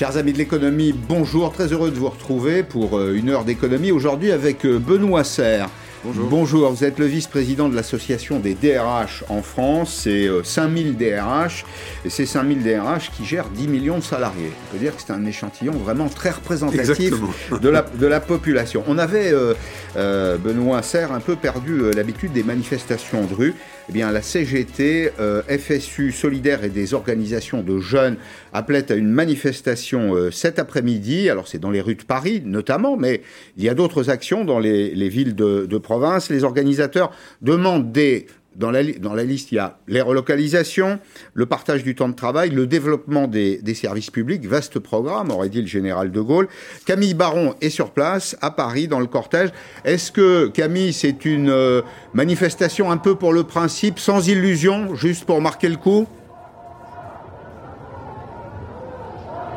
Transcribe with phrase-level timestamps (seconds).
[0.00, 3.92] Chers amis de l'économie, bonjour, très heureux de vous retrouver pour euh, une heure d'économie
[3.92, 5.68] aujourd'hui avec euh, Benoît Serre.
[6.02, 6.28] Bonjour.
[6.30, 10.00] Bonjour, vous êtes le vice-président de l'association des DRH en France.
[10.04, 11.66] C'est euh, 5000 DRH
[12.06, 14.50] et c'est 5000 DRH qui gèrent 10 millions de salariés.
[14.50, 17.12] On peut dire que c'est un échantillon vraiment très représentatif
[17.50, 18.82] de la, de la population.
[18.88, 19.52] On avait, euh,
[19.96, 23.54] euh, Benoît Serre, un peu perdu euh, l'habitude des manifestations de rue.
[23.90, 28.18] Eh bien, la CGT, euh, FSU Solidaire et des organisations de jeunes
[28.52, 31.28] appelaient à une manifestation euh, cet après-midi.
[31.28, 33.22] Alors, c'est dans les rues de Paris, notamment, mais
[33.56, 36.30] il y a d'autres actions dans les, les villes de, de province.
[36.30, 37.10] Les organisateurs
[37.42, 40.98] demandent des dans la, liste, il y a les relocalisations,
[41.34, 45.48] le partage du temps de travail, le développement des, des services publics, vaste programme, aurait
[45.48, 46.48] dit le général de Gaulle.
[46.84, 49.50] Camille Baron est sur place, à Paris, dans le cortège.
[49.84, 51.82] Est-ce que, Camille, c'est une euh,
[52.12, 56.06] manifestation un peu pour le principe, sans illusion, juste pour marquer le coup?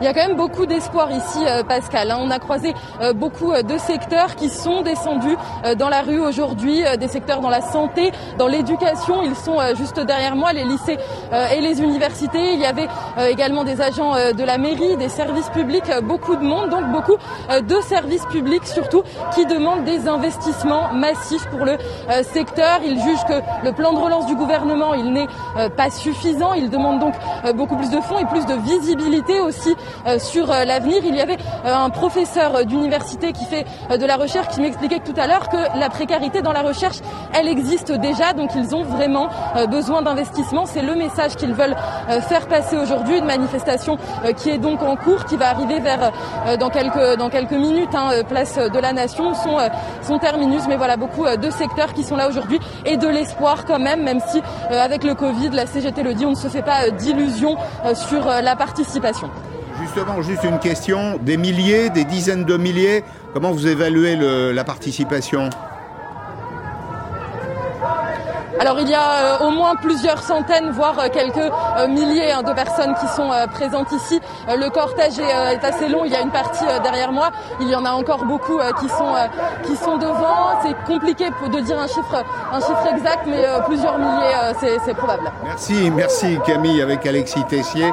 [0.04, 2.12] Il y a quand même beaucoup d'espoir ici, euh, Pascal.
[2.12, 2.18] hein.
[2.20, 5.38] On a croisé euh, beaucoup euh, de secteurs qui sont descendus
[5.78, 9.22] dans la rue aujourd'hui, des secteurs dans la santé, dans l'éducation.
[9.24, 10.98] Ils sont juste derrière moi, les lycées
[11.56, 12.54] et les universités.
[12.54, 12.88] Il y avait
[13.30, 17.16] également des agents de la mairie, des services publics, beaucoup de monde, donc beaucoup
[17.50, 21.78] de services publics surtout qui demandent des investissements massifs pour le
[22.24, 22.82] secteur.
[22.86, 25.28] Ils jugent que le plan de relance du gouvernement, il n'est
[25.78, 26.54] pas suffisant.
[26.54, 27.14] Ils demandent donc
[27.56, 29.76] beaucoup plus de fonds et plus de visibilité aussi
[30.20, 31.02] sur euh, l'avenir.
[31.04, 34.62] Il y avait euh, un professeur euh, d'université qui fait euh, de la recherche qui
[34.62, 36.98] m'expliquait tout à l'heure que la précarité dans la recherche,
[37.34, 40.66] elle existe déjà, donc ils ont vraiment euh, besoin d'investissement.
[40.66, 41.76] C'est le message qu'ils veulent
[42.10, 43.18] euh, faire passer aujourd'hui.
[43.20, 46.12] Une manifestation euh, qui est donc en cours, qui va arriver vers
[46.48, 46.70] euh, dans
[47.30, 49.68] quelques minutes, hein, euh, place de la Nation, son euh,
[50.02, 50.64] son terminus.
[50.68, 54.04] Mais voilà, beaucoup euh, de secteurs qui sont là aujourd'hui et de l'espoir quand même,
[54.04, 54.40] même si
[54.72, 57.56] euh, avec le Covid, la CGT le dit, on ne se fait pas euh, d'illusions
[57.86, 59.30] euh, sur euh, la participation.
[59.96, 61.20] Justement, juste une question.
[61.20, 64.16] Des milliers, des dizaines de milliers, comment vous évaluez
[64.52, 65.52] la participation?
[68.60, 72.44] Alors il y a euh, au moins plusieurs centaines, voire euh, quelques euh, milliers hein,
[72.44, 74.22] de personnes qui sont présentes ici.
[74.48, 77.86] Le cortège est, assez long, il y a une partie derrière moi, il y en
[77.86, 79.14] a encore beaucoup qui sont
[79.64, 80.62] qui sont devant.
[80.62, 85.32] C'est compliqué de dire un chiffre un chiffre exact, mais plusieurs milliers, c'est probable.
[85.44, 87.92] Merci, merci Camille avec Alexis Tessier.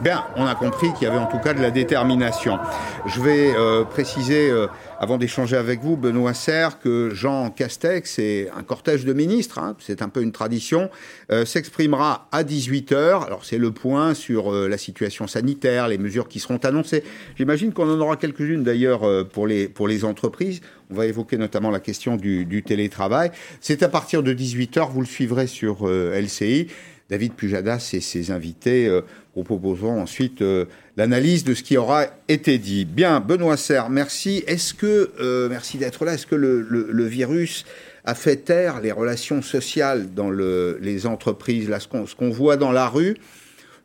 [0.00, 2.58] Bien, on a compris qu'il y avait en tout cas de la détermination.
[3.06, 3.54] Je vais
[3.90, 4.52] préciser,
[4.98, 9.76] avant d'échanger avec vous, Benoît Serre, que Jean Castex et un cortège de ministres, hein,
[9.80, 10.90] c'est un peu une tradition,
[11.30, 13.24] euh, s'exprimera à 18h.
[13.24, 17.02] Alors c'est le point sur euh, la situation sanitaire, les mesures qui seront annoncées.
[17.36, 20.60] J'imagine qu'on en aura quelques-unes d'ailleurs euh, pour, les, pour les entreprises.
[20.90, 23.30] On va évoquer notamment la question du, du télétravail.
[23.60, 26.68] C'est à partir de 18h, vous le suivrez sur LCI.
[27.14, 29.02] David Pujadas et ses invités euh,
[29.36, 30.64] vous proposeront ensuite euh,
[30.96, 32.84] l'analyse de ce qui aura été dit.
[32.84, 34.42] Bien, Benoît Serre, merci.
[34.48, 37.64] Est-ce que, euh, merci d'être là, est-ce que le, le- le virus
[38.04, 41.86] a fait taire les relations sociales dans le- les entreprises Là, ce
[42.16, 43.16] qu'on voit dans la rue,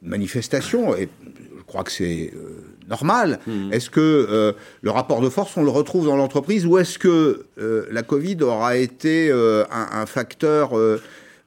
[0.01, 1.07] une manifestation, et
[1.55, 3.39] je crois que c'est euh, normal.
[3.71, 7.45] Est-ce que euh, le rapport de force, on le retrouve dans l'entreprise ou est-ce que
[7.59, 10.71] euh, la Covid aura été euh, un, un facteur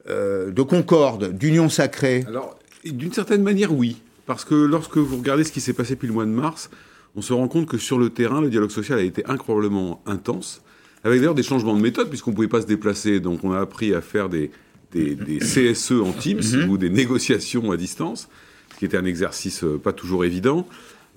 [0.09, 4.01] euh, de concorde, d'union sacrée Alors, d'une certaine manière, oui.
[4.25, 6.69] Parce que lorsque vous regardez ce qui s'est passé depuis le mois de mars,
[7.15, 10.61] on se rend compte que sur le terrain, le dialogue social a été incroyablement intense,
[11.03, 13.19] avec d'ailleurs des changements de méthode, puisqu'on ne pouvait pas se déplacer.
[13.19, 14.51] Donc, on a appris à faire des,
[14.91, 18.29] des, des CSE en Teams ou des négociations à distance,
[18.73, 20.67] ce qui était un exercice euh, pas toujours évident.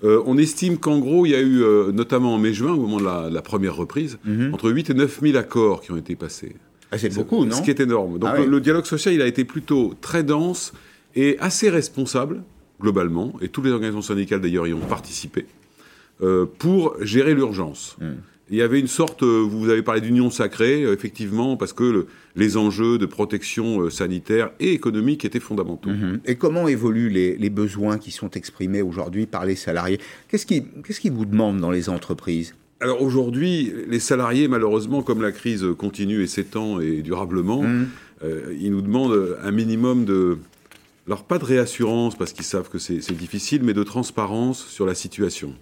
[0.03, 2.99] Euh, on estime qu'en gros, il y a eu, euh, notamment en mai-juin, au moment
[2.99, 4.19] de la, la première reprise,
[4.53, 6.55] entre 8 et 9 000 accords qui ont été passés.
[6.91, 7.55] Ah, C'est beaucoup, non?
[7.55, 8.17] Ce qui est énorme.
[8.19, 8.47] Donc Ah oui.
[8.47, 10.73] le, dialogue social, il a été plutôt très dense
[11.15, 12.43] et assez responsable,
[12.81, 15.45] globalement, et toutes les organisations syndicales d'ailleurs y ont participé,
[16.21, 17.97] euh, pour gérer l'urgence.
[17.99, 18.15] Hmm.
[18.49, 21.83] Il y avait une sorte, euh, vous avez parlé d'union sacrée, euh, effectivement, parce que
[21.83, 22.07] le-
[22.37, 25.89] les enjeux de protection sanitaire et économique étaient fondamentaux.
[25.89, 26.21] Mhm.
[26.25, 29.99] Et comment évoluent les, les besoins qui sont exprimés aujourd'hui par les salariés?
[30.29, 32.55] Qu'est-ce qui, qu'est-ce qui vous demandent dans les entreprises?
[32.79, 37.87] Alors aujourd'hui, les salariés, malheureusement, comme la crise continue et s'étend et durablement, Mhm.
[38.23, 40.37] euh, ils nous demandent un minimum de...
[41.07, 44.85] Alors pas de réassurance, parce qu'ils savent que c'est c'est difficile, mais de transparence sur
[44.85, 45.55] la situation.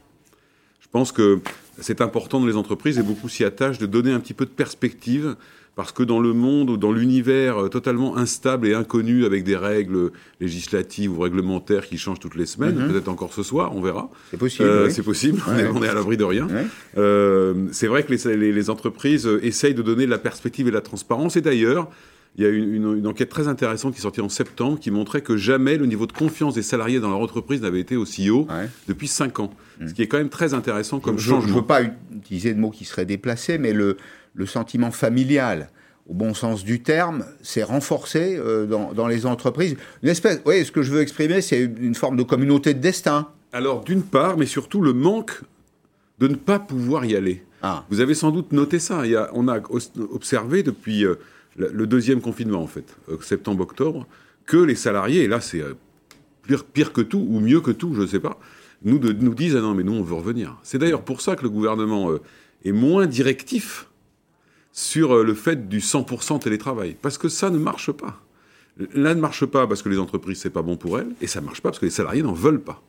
[0.82, 1.40] Je pense que
[1.80, 4.50] c'est important dans les entreprises, et beaucoup s'y attachent, de donner un petit peu de
[4.50, 5.36] perspective,
[5.76, 9.58] parce que dans le monde, ou dans l'univers euh, totalement instable et inconnu, avec des
[9.58, 12.92] règles législatives ou réglementaires qui changent toutes les semaines, Mhm.
[12.92, 14.68] peut-être encore ce soir, on verra, C'est possible.
[14.70, 14.92] euh, oui.
[14.94, 15.72] C'est possible, on est- Ouais.
[15.76, 16.48] on est à l'abri de rien.
[16.48, 16.66] Ouais.
[16.98, 20.70] Euh, c'est vrai que les, les- les entreprises essayent de donner de la perspective et
[20.70, 21.36] de la transparence.
[21.36, 21.90] Et d'ailleurs,
[22.38, 25.22] il y a une, une, enquête très intéressante qui est sortie en septembre qui montrait
[25.22, 28.46] que jamais le niveau de confiance des salariés dans leur entreprise n'avait été aussi haut
[28.88, 29.52] depuis 5 ans.
[29.86, 31.48] Ce qui est quand même très intéressant comme je, changement.
[31.48, 31.82] Je ne veux pas
[32.16, 33.98] utiliser de mots qui seraient déplacés, mais le,
[34.36, 35.70] le sentiment familial
[36.08, 39.76] au bon sens du terme, c'est renforcé euh, dans, dans, les entreprises.
[40.04, 43.30] Une espèce, oui, ce que je veux exprimer, c'est une forme de communauté de destin.
[43.52, 45.42] Alors, d'une part, mais surtout le manque
[46.20, 47.44] de ne pas pouvoir y aller.
[47.62, 47.86] Ah.
[47.90, 49.06] Vous avez sans doute noté ça.
[49.06, 49.60] Il y a, on a
[50.12, 51.16] observé depuis euh,
[51.58, 54.06] le deuxième confinement, en fait, euh, septembre-octobre,
[54.46, 55.64] que les salariés, et là c'est
[56.44, 58.40] pire, pire, que tout, ou mieux que tout, je ne sais pas,
[58.84, 60.56] nous, de, nous disent Ah non, mais nous, on veut revenir.
[60.62, 62.12] C'est d'ailleurs pour ça que le gouvernement
[62.64, 63.88] est moins directif
[64.76, 66.98] sur le fait du 100% télétravail.
[67.02, 68.22] Parce que ça ne marche pas.
[68.94, 71.40] Là ne marche pas parce que les entreprises, c'est pas bon pour elles, et ça
[71.40, 72.84] ne marche pas parce que les salariés n'en veulent pas.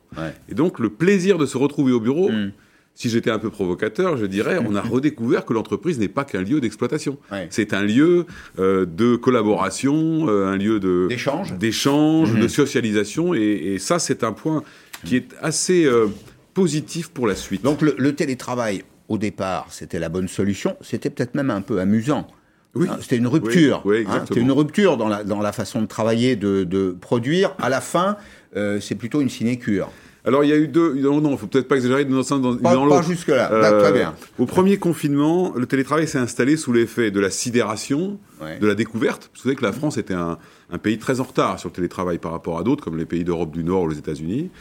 [0.49, 2.51] Et donc, le plaisir de se retrouver au bureau, mm.
[2.93, 6.41] si j'étais un peu provocateur, je dirais, on a redécouvert que l'entreprise n'est pas qu'un
[6.41, 7.17] lieu d'exploitation.
[7.49, 8.25] C'est un lieu
[8.59, 12.41] euh, de collaboration, euh, un lieu de d'échange, d'échange, mm-hmm.
[12.41, 14.63] de socialisation, et, ça, c'est un point
[15.05, 16.07] qui est assez euh,
[16.53, 17.63] positif pour la suite.
[17.63, 20.75] Donc, le télétravail, au départ, c'était la bonne solution.
[20.81, 22.27] C'était peut-être même un peu amusant.
[22.75, 22.87] Oui.
[22.89, 23.83] Hein, c'était une rupture.
[23.85, 27.55] Hein, c'était une rupture dans la, dans la façon de travailler, de, de produire.
[27.59, 28.17] À la fin,
[28.55, 29.89] euh, c'est plutôt une sinécure.
[30.25, 30.93] Alors il y a eu deux.
[30.95, 33.49] Non, non, faut peut-être pas exagérer dans, dans, pas, dans Pas jusque là.
[33.49, 34.13] Euh, très bien.
[34.37, 39.31] Au premier confinement, le télétravail s'est installé sous l'effet de la sidération, de la découverte.
[39.33, 40.37] Vous savez que la France était un,
[40.69, 43.23] un, pays très en retard sur le télétravail par rapport à d'autres, comme les pays
[43.23, 44.51] d'Europe du Nord ou les États-Unis.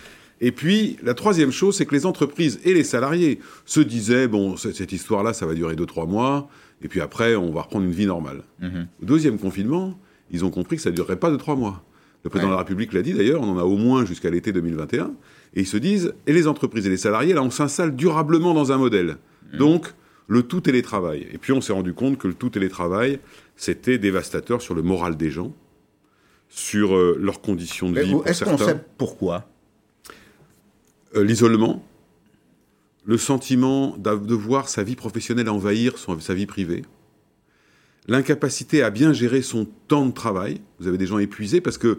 [0.41, 4.57] Et puis, la troisième chose, c'est que les entreprises et les salariés se disaient, bon,
[4.57, 6.49] cette histoire-là, ça va durer deux, trois mois,
[6.83, 8.43] et puis après, on va reprendre une vie normale.
[8.61, 8.87] Mhm.
[9.03, 9.99] Au deuxième confinement,
[10.31, 11.85] ils ont compris que ça ne durerait pas de trois mois.
[12.25, 14.53] Le président de la République l'a dit d'ailleurs, on en a au moins jusqu'à l'été
[14.53, 15.13] 2021,
[15.55, 18.73] et ils se disent, et les entreprises et les salariés, là, on s'installe durablement dans
[18.73, 19.17] un modèle.
[19.53, 19.59] Mhm.
[19.59, 19.95] Donc,
[20.29, 21.27] le tout télétravail.
[21.33, 23.21] Et puis, on s'est rendu compte que le tout télétravail,
[23.55, 25.55] c'était dévastateur sur le moral des gens,
[26.49, 28.17] sur euh, leurs conditions de vie.
[28.27, 29.49] Est-ce qu'on sait pourquoi?
[31.17, 31.85] L'isolement,
[33.05, 36.83] le sentiment de voir sa vie professionnelle envahir sa vie privée,
[38.09, 40.61] l'incapacité à bien gérer son temps de travail.
[40.81, 41.95] Vous avez des gens épuisés parce que,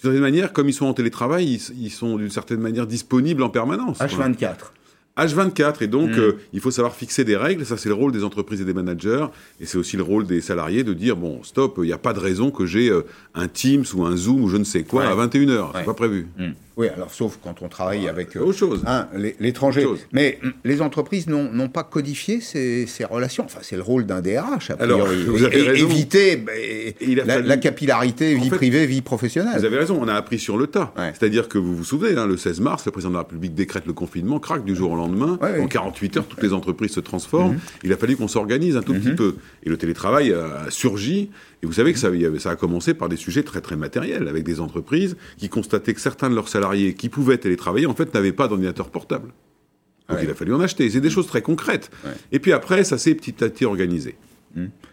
[0.00, 3.50] d'une certaine manière, comme ils sont en télétravail, ils, sont d'une certaine manière disponibles en
[3.50, 3.98] permanence.
[3.98, 4.72] H24.
[5.18, 6.18] H24, et donc mm.
[6.18, 8.74] euh, il faut savoir fixer des règles, ça c'est le rôle des entreprises et des
[8.74, 9.26] managers,
[9.60, 12.12] et c'est aussi le rôle des salariés de dire, bon, stop, il n'y a pas
[12.12, 13.02] de raison que j'ai euh,
[13.34, 16.28] un Teams ou un Zoom ou je ne sais quoi à 21h, c'est pas prévu.
[16.38, 16.50] Mm.
[16.78, 18.84] Oui, alors sauf quand on travaille avec euh, chose.
[18.86, 19.08] Hein,
[19.40, 19.84] l'étranger.
[20.12, 23.44] Mais mm, les entreprises n'ont pas codifié ces, ces, relations.
[23.44, 25.00] Enfin, c'est le rôle d'un DRH, a priori.
[25.00, 25.88] Alors, vous avez raison.
[25.88, 26.52] Éviter bah,
[27.40, 29.58] la, capillarité, vie privée, vie professionnelle.
[29.58, 30.94] Vous avez raison, on a appris sur le tas.
[30.96, 33.86] C'est-à-dire que vous vous souvenez, hein, le 16 mars, le président de la République décrète
[33.86, 35.07] le confinement, craque du jour au lendemain.
[35.16, 37.54] En 48 heures, toutes les entreprises se transforment.
[37.54, 37.60] Mhm.
[37.84, 39.16] Il a fallu qu'on s'organise un tout petit mhm.
[39.16, 39.36] peu.
[39.62, 41.30] Et le télétravail a surgi.
[41.62, 44.44] Et vous savez que ça, ça, a commencé par des sujets très très matériels, avec
[44.44, 48.32] des entreprises qui constataient que certains de leurs salariés qui pouvaient télétravailler, en fait, n'avaient
[48.32, 49.32] pas d'ordinateur portable.
[50.08, 50.88] Donc il a fallu en acheter.
[50.88, 51.90] C'est des choses très concrètes.
[52.32, 54.16] Et puis après, ça s'est petit à petit organisé.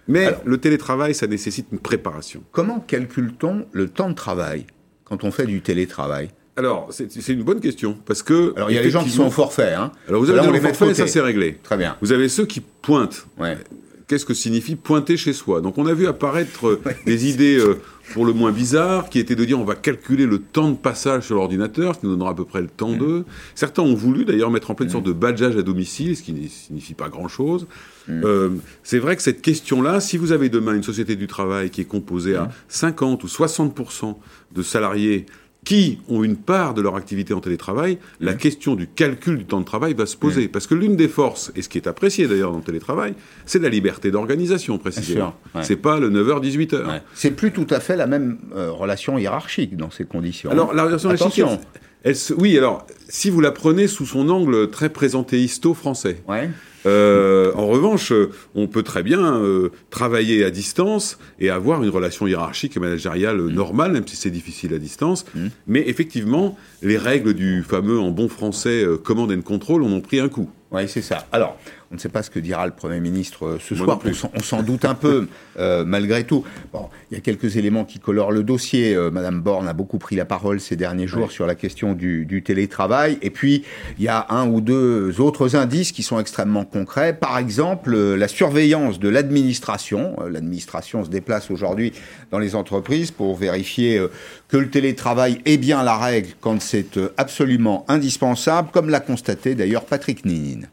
[0.08, 2.44] Mais le télétravail, ça nécessite une préparation.
[2.52, 4.66] Comment calcule-t-on le temps de travail
[5.04, 6.30] quand on fait du télétravail?
[6.58, 8.54] Alors, c'est une bonne question, parce que...
[8.56, 9.92] Alors, il y a les gens qui sont au forfait, hein.
[10.08, 11.60] Alors, vous avez les forfait, ça c'est réglé.
[11.62, 11.98] Très bien.
[12.02, 13.28] Vous avez ceux qui pointent.
[13.38, 13.58] Ouais
[14.08, 15.62] qu'est-ce que signifie pointer chez soi?
[15.62, 17.80] Donc on a vu apparaître euh, des idées euh,
[18.14, 21.24] pour le moins bizarres, qui étaient de dire on va calculer le temps de passage
[21.24, 22.98] sur l'ordinateur, ce qui nous donnera à peu près le temps mm.
[22.98, 23.26] d'eux.
[23.56, 25.10] Certains ont voulu d'ailleurs mettre en place une sorte mm.
[25.10, 27.68] de badgeage à domicile, ce qui ne signifie pas grand-chose.
[28.08, 28.22] Mm.
[28.24, 28.50] Euh,
[28.84, 31.86] c'est vrai que cette question-là, si vous avez demain une société du travail qui est
[31.86, 34.16] composée à 50 ou 60%
[34.54, 35.26] de salariés
[35.66, 39.60] qui ont une part de leur activité en télétravail, la question du calcul du temps
[39.60, 40.46] de travail va se poser.
[40.46, 40.50] Mmh.
[40.50, 43.16] Parce que l'une des forces, et ce qui est apprécié d'ailleurs dans le télétravail,
[43.48, 45.36] c'est la liberté d'organisation, précisément.
[45.64, 47.02] C'est pas le 9h-18h.
[47.16, 50.52] C'est plus tout à fait la même euh, relation hiérarchique dans ces conditions.
[50.52, 51.46] Alors, la relation hiérarchique,
[52.38, 56.22] oui, alors, si vous la prenez sous son angle très présentéisto français,
[56.86, 58.14] euh, en revanche,
[58.54, 63.38] on peut très bien euh, travailler à distance et avoir une relation hiérarchique et managériale
[63.38, 63.50] mm.
[63.50, 65.26] normale, même si c'est difficile à distance.
[65.34, 65.48] Mm.
[65.68, 70.02] Mais effectivement, les règles du fameux, en bon français, euh, command and control, en ont
[70.02, 70.50] pris un coup.
[70.72, 71.26] Oui, c'est ça.
[71.32, 71.58] Alors,
[71.92, 74.00] on ne sait pas ce que dira le Premier ministre euh, ce soir.
[74.34, 75.28] On s'en doute un peu,
[75.60, 76.44] euh, malgré tout.
[76.74, 78.96] Bon, il y a quelques éléments qui colorent le dossier.
[78.96, 82.26] Euh, Madame Borne a beaucoup pris la parole ces derniers jours sur la question du,
[82.26, 83.18] du, télétravail.
[83.22, 83.64] Et puis,
[83.98, 87.14] il y a un ou deux autres indices qui sont extrêmement concrets.
[87.14, 90.16] Par exemple, la surveillance de l'administration.
[90.30, 91.94] L'administration se déplace aujourd'hui
[92.32, 94.04] dans les entreprises pour vérifier
[94.48, 99.86] que le télétravail est bien la règle quand c'est absolument indispensable, comme l'a constaté d'ailleurs
[99.86, 100.68] Patrick Ninine.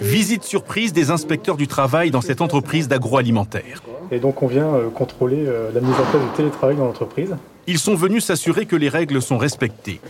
[0.00, 3.82] Visite surprise des inspecteurs du travail dans cette entreprise d'agroalimentaire.
[4.10, 7.34] Et donc on vient euh, contrôler euh, la mise en place du télétravail dans l'entreprise.
[7.68, 10.00] Ils sont venus s'assurer que les règles sont respectées.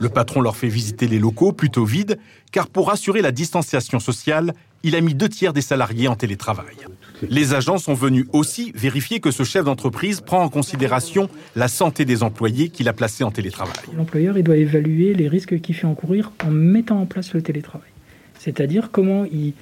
[0.00, 2.18] Le patron leur fait visiter les locaux plutôt vides,
[2.50, 6.74] car pour assurer la distanciation sociale, il a mis deux tiers des salariés en télétravail.
[7.22, 12.04] Les agents sont venus aussi vérifier que ce chef d'entreprise prend en considération la santé
[12.04, 13.76] des employés qu'il a placés en télétravail.
[13.96, 17.93] L'employeur il doit évaluer les risques qu'il fait encourir en mettant en place le télétravail.
[18.44, 19.54] C'est-à-dire comment il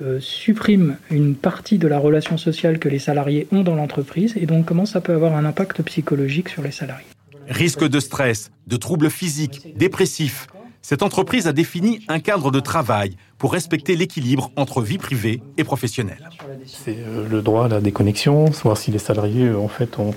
[0.00, 4.46] euh, supprime une partie de la relation sociale que les salariés ont dans l'entreprise et
[4.46, 7.06] donc comment ça peut avoir un impact psychologique sur les salariés.
[7.48, 10.46] Risque de stress, de troubles physiques, dépressifs.
[10.82, 15.64] Cette entreprise a défini un cadre de travail pour respecter l'équilibre entre vie privée et
[15.64, 16.30] professionnelle.
[16.64, 20.14] C'est euh, le droit à la déconnexion, savoir si les salariés euh, en fait on,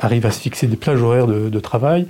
[0.00, 2.06] arrivent à se fixer des plages horaires de, de travail.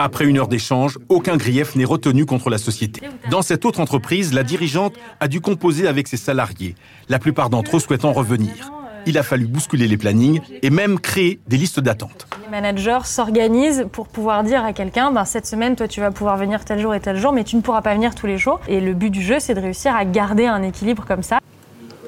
[0.00, 3.02] Après une heure d'échange, aucun grief n'est retenu contre la société.
[3.32, 6.76] Dans cette autre entreprise, la dirigeante a dû composer avec ses salariés,
[7.08, 8.70] la plupart d'entre eux souhaitant revenir.
[9.06, 12.28] Il a fallu bousculer les plannings et même créer des listes d'attente.
[12.44, 16.36] Les managers s'organisent pour pouvoir dire à quelqu'un ben, cette semaine, toi, tu vas pouvoir
[16.36, 18.60] venir tel jour et tel jour, mais tu ne pourras pas venir tous les jours.
[18.68, 21.40] Et le but du jeu, c'est de réussir à garder un équilibre comme ça.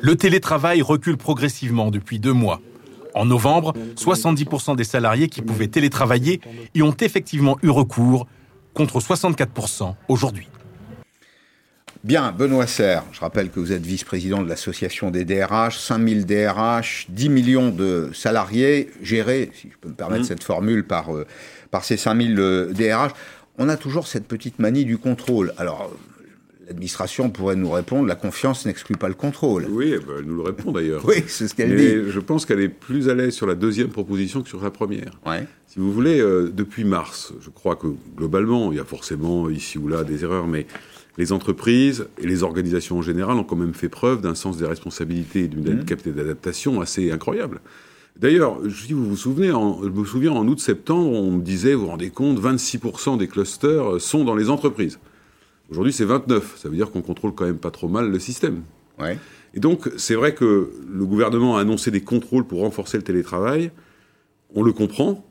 [0.00, 2.60] Le télétravail recule progressivement depuis deux mois.
[3.14, 6.40] En novembre, 70% des salariés qui pouvaient télétravailler
[6.74, 8.26] y ont effectivement eu recours,
[8.74, 10.48] contre 64% aujourd'hui.
[12.02, 17.06] Bien, Benoît Serre, je rappelle que vous êtes vice-président de l'association des DRH, 5000 DRH,
[17.10, 20.28] 10 millions de salariés gérés, si je peux me permettre mmh.
[20.28, 21.26] cette formule, par, euh,
[21.70, 23.12] par ces 5000 DRH.
[23.58, 25.52] On a toujours cette petite manie du contrôle.
[25.58, 25.90] Alors,
[26.70, 29.66] L'administration pourrait nous répondre la confiance n'exclut pas le contrôle.
[29.68, 31.04] Oui, eh ben, elle nous le répond d'ailleurs.
[31.08, 32.12] oui, c'est ce qu'elle dit.
[32.12, 35.10] Je pense qu'elle est plus à l'aise sur la deuxième proposition que sur la première.
[35.66, 39.78] Si vous voulez, euh, depuis mars, je crois que globalement, il y a forcément ici
[39.78, 40.68] ou là des erreurs, mais
[41.18, 44.66] les entreprises et les organisations en général ont quand même fait preuve d'un sens des
[44.66, 45.84] responsabilités et d'une mmh.
[45.86, 47.60] capacité d'adaptation assez incroyable.
[48.16, 51.80] D'ailleurs, si vous vous souvenez, en, je me souviens en août-septembre, on me disait, vous
[51.80, 55.00] vous rendez compte, 26% des clusters sont dans les entreprises.
[55.70, 56.58] Aujourd'hui, c'est 29.
[56.58, 58.62] Ça veut dire qu'on contrôle quand même pas trop mal le système.
[58.98, 59.18] Ouais.
[59.54, 63.70] Et donc, c'est vrai que le gouvernement a annoncé des contrôles pour renforcer le télétravail.
[64.54, 65.24] On le comprend.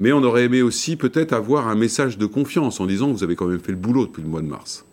[0.00, 3.34] Mais on aurait aimé aussi peut-être avoir un message de confiance en disant vous avez
[3.34, 4.84] quand même fait le boulot depuis le mois de mars.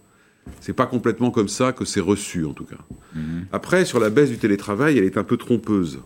[0.61, 2.77] C'est pas complètement comme ça que c'est reçu, en tout cas.
[3.13, 3.45] Mhm.
[3.51, 5.99] Après, sur la baisse du télétravail, elle est un peu trompeuse.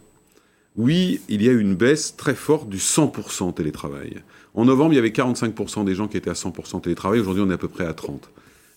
[0.75, 4.21] Oui, il y a une baisse très forte du 100% télétravail.
[4.55, 7.19] En novembre, il y avait 45% des gens qui étaient à 100% télétravail.
[7.19, 8.19] Aujourd'hui, on est à peu près à 30%.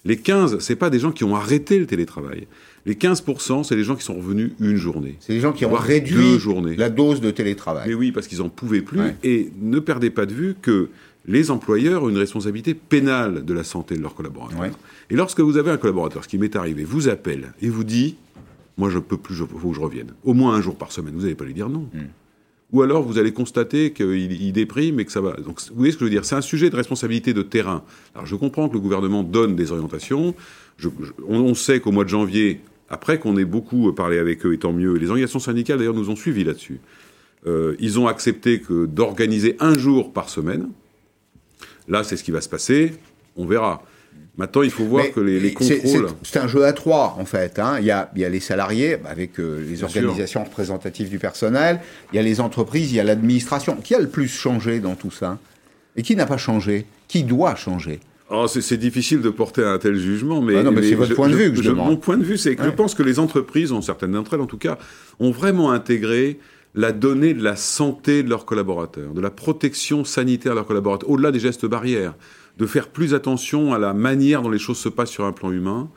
[0.05, 2.49] Les 15, c'est pas des gens qui ont arrêté le télétravail.
[2.87, 5.17] Les 15%, c'est des gens qui sont revenus une journée.
[5.21, 6.39] C'est des gens qui ont réduit
[6.77, 7.89] la dose de télétravail.
[7.89, 9.01] Mais oui, parce qu'ils n'en pouvaient plus.
[9.23, 10.89] Et ne perdez pas de vue que
[11.27, 14.71] les employeurs ont une responsabilité pénale de la santé de leurs collaborateurs.
[15.09, 18.17] Et lorsque vous avez un collaborateur, ce qui m'est arrivé, vous appelle et vous dit
[18.79, 20.15] Moi, je peux plus, il faut que je revienne.
[20.25, 21.15] Au moins un jour par semaine.
[21.15, 21.89] Vous n'allez pas lui dire non.
[21.95, 22.09] Hmm
[22.73, 25.37] ou alors vous allez constater qu'il déprime et que ça va.
[25.45, 26.25] Vous voyez ce que je veux dire?
[26.25, 27.85] C'est un sujet de responsabilité de terrain.
[28.15, 30.35] Alors, je comprends que le gouvernement donne des orientations.
[31.29, 34.73] on, sait qu'au mois de janvier, après qu'on ait beaucoup parlé avec eux, et tant
[34.73, 36.81] mieux, les organisations syndicales d'ailleurs nous ont suivis là-dessus.
[37.47, 40.69] Euh, ils ont accepté d'organiser un jour par semaine.
[41.89, 42.93] Là, c'est ce qui va se passer.
[43.37, 43.83] On verra.
[44.39, 46.09] Maintenant, il faut voir que les, les contrôles.
[46.23, 47.59] C'est un jeu à trois, en fait.
[47.59, 47.77] Hein.
[47.81, 51.81] Il, y a, il, y a, les salariés, avec euh, les organisations représentatives du personnel,
[52.13, 53.77] il y a les entreprises, il y a l'administration.
[53.77, 55.39] Qui a le plus changé dans tout ça?
[55.97, 56.87] Et qui n'a pas changé?
[57.09, 58.01] Qui doit changer?
[58.31, 61.29] Oh, c'est difficile de porter un tel jugement, mais, ah non, mais, c'est votre point
[61.29, 63.73] de vue que je, Mon point de vue, c'est que je pense que les entreprises,
[63.73, 64.79] ont, certaines d'entre elles en tout cas,
[65.21, 66.39] ont vraiment intégré
[66.75, 71.11] la donnée de la santé de leurs collaborateurs, de la protection sanitaire de leurs collaborateurs,
[71.11, 72.15] au-delà des gestes barrières
[72.59, 75.51] de faire plus attention à la manière dont les choses se passent sur un plan
[75.51, 75.91] humain.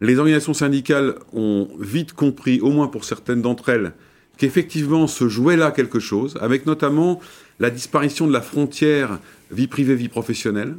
[0.00, 3.92] Les organisations syndicales ont vite compris, au moins pour certaines d'entre elles,
[4.36, 7.20] qu'effectivement se jouait là quelque chose, avec notamment
[7.60, 9.18] la disparition de la frontière
[9.50, 10.76] vie privée-vie professionnelle,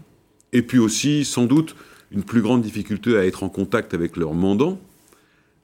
[0.53, 1.75] et puis aussi, sans doute,
[2.11, 4.79] une plus grande difficulté à être en contact avec leurs mandants.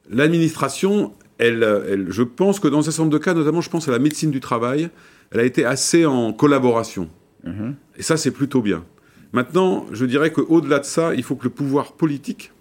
[0.09, 3.91] L'administration, elle, je pense que dans un certain nombre de cas, notamment je pense à
[3.91, 4.89] la médecine du travail,
[5.31, 7.09] elle a été assez en collaboration.
[7.45, 7.73] Mm-hmm.
[7.97, 8.83] Et ça, c'est plutôt bien.
[9.33, 12.51] Maintenant, je dirais qu'au-delà de ça, il faut que le pouvoir politique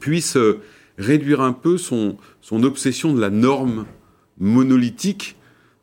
[0.00, 0.60] puisse euh,
[0.98, 3.84] réduire un peu son, son obsession de la norme
[4.38, 5.36] monolithique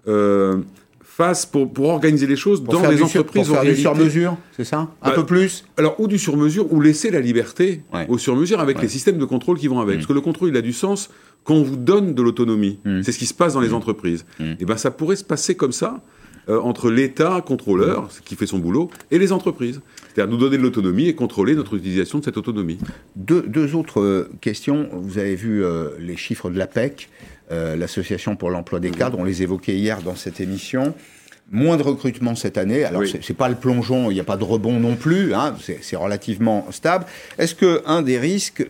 [0.07, 0.57] euh,
[1.03, 3.47] face pour, pour, organiser les choses dans les entreprises.
[3.47, 4.89] Pour faire du sur-mesure, c'est ça?
[5.03, 5.63] Un bah, peu plus?
[5.77, 9.59] Alors, ou du sur-mesure, ou laisser la liberté au sur-mesure avec les systèmes de contrôle
[9.59, 9.95] qui vont avec.
[9.95, 9.97] Mm.
[10.00, 11.12] Parce que le contrôle, il a du sens
[11.43, 12.79] quand on vous donne de l'autonomie.
[12.83, 13.03] Mm.
[13.03, 13.75] C'est ce qui se passe dans les mm.
[13.75, 14.25] entreprises.
[14.59, 16.01] Et bien, ça pourrait se passer comme ça
[16.50, 19.79] euh, entre l'État contrôleur, qui fait son boulot, et les entreprises.
[20.13, 22.79] C'est-à-dire nous donner de l'autonomie et contrôler notre utilisation de cette autonomie.
[23.15, 24.89] Deux, autres euh, questions.
[24.91, 27.09] Vous avez vu euh, les chiffres de l'APEC,
[27.51, 30.95] l'Association pour l'emploi des cadres, on les évoquait hier dans cette émission.
[31.51, 32.83] Moins de recrutement cette année.
[32.83, 35.53] Alors, ce c'est pas le plongeon, il n'y a pas de rebond non plus, hein,
[35.59, 37.05] c'est relativement stable.
[37.38, 38.65] Est-ce que un des risques,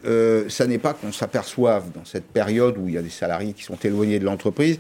[0.50, 3.64] ça n'est pas qu'on s'aperçoive dans cette période où il y a des salariés qui
[3.64, 4.80] sont éloignés de l'entreprise,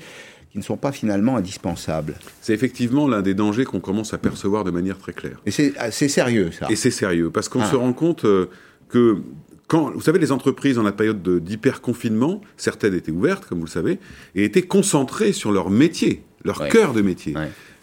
[0.54, 2.14] qui ne sont pas finalement indispensables.
[2.40, 5.42] C'est effectivement l'un des dangers qu'on commence à percevoir de manière très claire.
[5.48, 6.68] Et c'est ah, sérieux, ça.
[6.70, 7.72] Et c'est sérieux, parce qu'on ah.
[7.72, 8.46] se rend compte euh,
[8.88, 9.18] que
[9.66, 13.70] quand, vous savez, les entreprises, en la période d'hyper-confinement, certaines étaient ouvertes, comme vous le
[13.72, 13.98] savez,
[14.36, 17.34] et étaient concentrées sur leur métier, leur cœur de métier.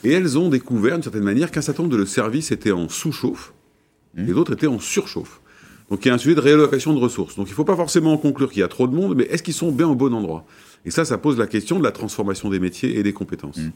[0.05, 3.53] Et elles ont découvert, d'une certaine manière, qu'un certain nombre de services étaient en sous-chauffe,
[4.15, 4.29] mmh.
[4.29, 5.41] et d'autres étaient en surchauffe.
[5.91, 7.35] Donc il y a un sujet de réallocation de ressources.
[7.35, 9.25] Donc il ne faut pas forcément en conclure qu'il y a trop de monde, mais
[9.25, 10.47] est-ce qu'ils sont bien au bon endroit?
[10.85, 13.59] Et ça, ça pose la question de la transformation des métiers et des compétences.
[13.59, 13.71] Mmh.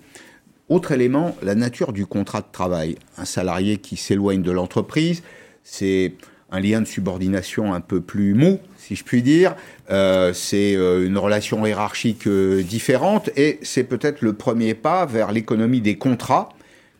[0.70, 2.96] Autre élément, la nature du contrat de travail.
[3.18, 5.22] Un salarié qui s'éloigne de l'entreprise,
[5.62, 6.14] c'est
[6.50, 9.56] un lien de subordination un peu plus mou, si je puis dire.
[9.90, 15.32] Euh, c'est euh, une relation hiérarchique euh, différente et c'est peut-être le premier pas vers
[15.32, 16.48] l'économie des contrats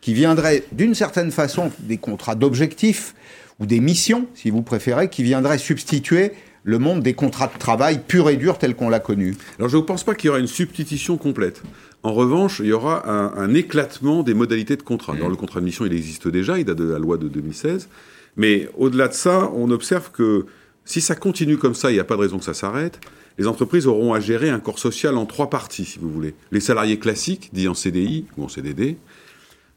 [0.01, 3.15] qui viendrait d'une certaine façon des contrats d'objectifs
[3.59, 6.33] ou des missions, si vous préférez, qui viendraient substituer
[6.65, 9.77] le monde des contrats de travail pur et dur tel qu'on l'a connu Alors je
[9.77, 11.61] ne pense pas qu'il y aura une substitution complète.
[12.01, 15.15] En revanche, il y aura un, éclatement des modalités de contrat.
[15.15, 15.31] Dans mmh.
[15.31, 17.87] le contrat de mission, il existe déjà, il date de la loi de 2016.
[18.35, 20.45] Mais au-delà de ça, on observe que
[20.83, 22.99] si ça continue comme ça, il n'y a pas de raison que ça s'arrête.
[23.37, 26.35] Les entreprises auront à gérer un corps social en trois parties, si vous voulez.
[26.51, 28.97] Les salariés classiques, dits en CDI ou en CDD.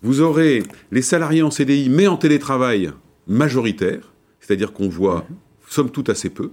[0.03, 2.91] Vous aurez les salariés en CDI, mais en télétravail,
[3.27, 5.37] majoritaire, c'est-à-dire qu'on voit, mhm.
[5.69, 6.51] somme toute, assez peu.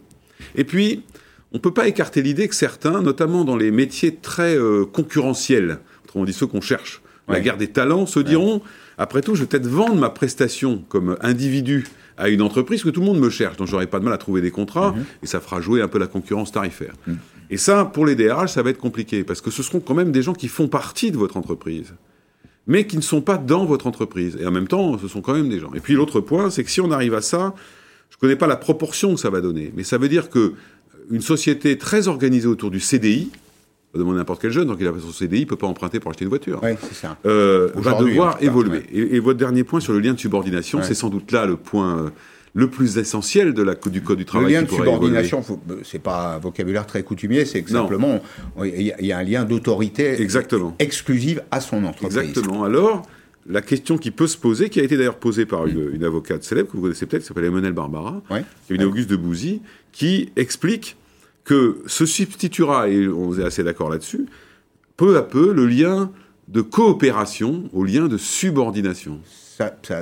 [0.56, 1.04] Et puis,
[1.52, 5.80] on ne peut pas écarter l'idée que certains, notamment dans les métiers très euh, concurrentiels,
[6.04, 8.62] autrement dit ceux qu'on cherche, la guerre des talents, se diront,
[8.98, 11.86] après tout, je vais peut-être vendre ma prestation comme individu
[12.18, 14.18] à une entreprise que tout le monde me cherche, donc j'aurai pas de mal à
[14.18, 15.06] trouver des contrats, mhm.
[15.24, 16.94] et ça fera jouer un peu la concurrence tarifaire.
[17.08, 17.18] Mhm.
[17.50, 20.12] Et ça, pour les DRH, ça va être compliqué, parce que ce seront quand même
[20.12, 21.94] des gens qui font partie de votre entreprise
[22.68, 24.38] mais qui ne sont pas dans votre entreprise.
[24.40, 25.72] Et en même temps, ce sont quand même des gens.
[25.74, 27.54] Et puis l'autre point, c'est que si on arrive à ça,
[28.10, 30.54] je ne connais pas la proportion que ça va donner, mais ça veut dire que
[31.12, 33.30] une société très organisée autour du CDI,
[33.94, 36.12] on demander n'importe quel jeune, donc il a son CDI, il peut pas emprunter pour
[36.12, 36.60] acheter une voiture.
[36.64, 37.18] Oui, c'est ça.
[37.26, 38.84] Euh, va devoir évoluer.
[38.92, 41.98] Et, votre dernier point sur le lien de subordination, c'est sans doute là le point
[41.98, 42.10] euh,
[42.54, 44.48] le plus essentiel de la, du code du travail.
[44.48, 48.22] Le lien de subordination, euh, c'est pas un vocabulaire très coutumier, c'est que simplement
[48.64, 50.18] il y, a un lien d'autorité
[50.80, 52.18] exclusive à son entreprise.
[52.18, 52.64] Exactement.
[52.64, 53.04] Alors,
[53.48, 56.72] la question qui peut se poser, qui a été d'ailleurs posée par une, avocate célèbre
[56.72, 58.22] que vous connaissez peut-être, qui s'appelle Emmanuel Barbara,
[58.66, 60.98] qui est une Auguste de Bouzy, qui explique
[61.44, 64.26] que se substituera, et on est assez d'accord là-dessus,
[64.98, 66.12] peu à peu le lien
[66.48, 69.20] de coopération au lien de subordination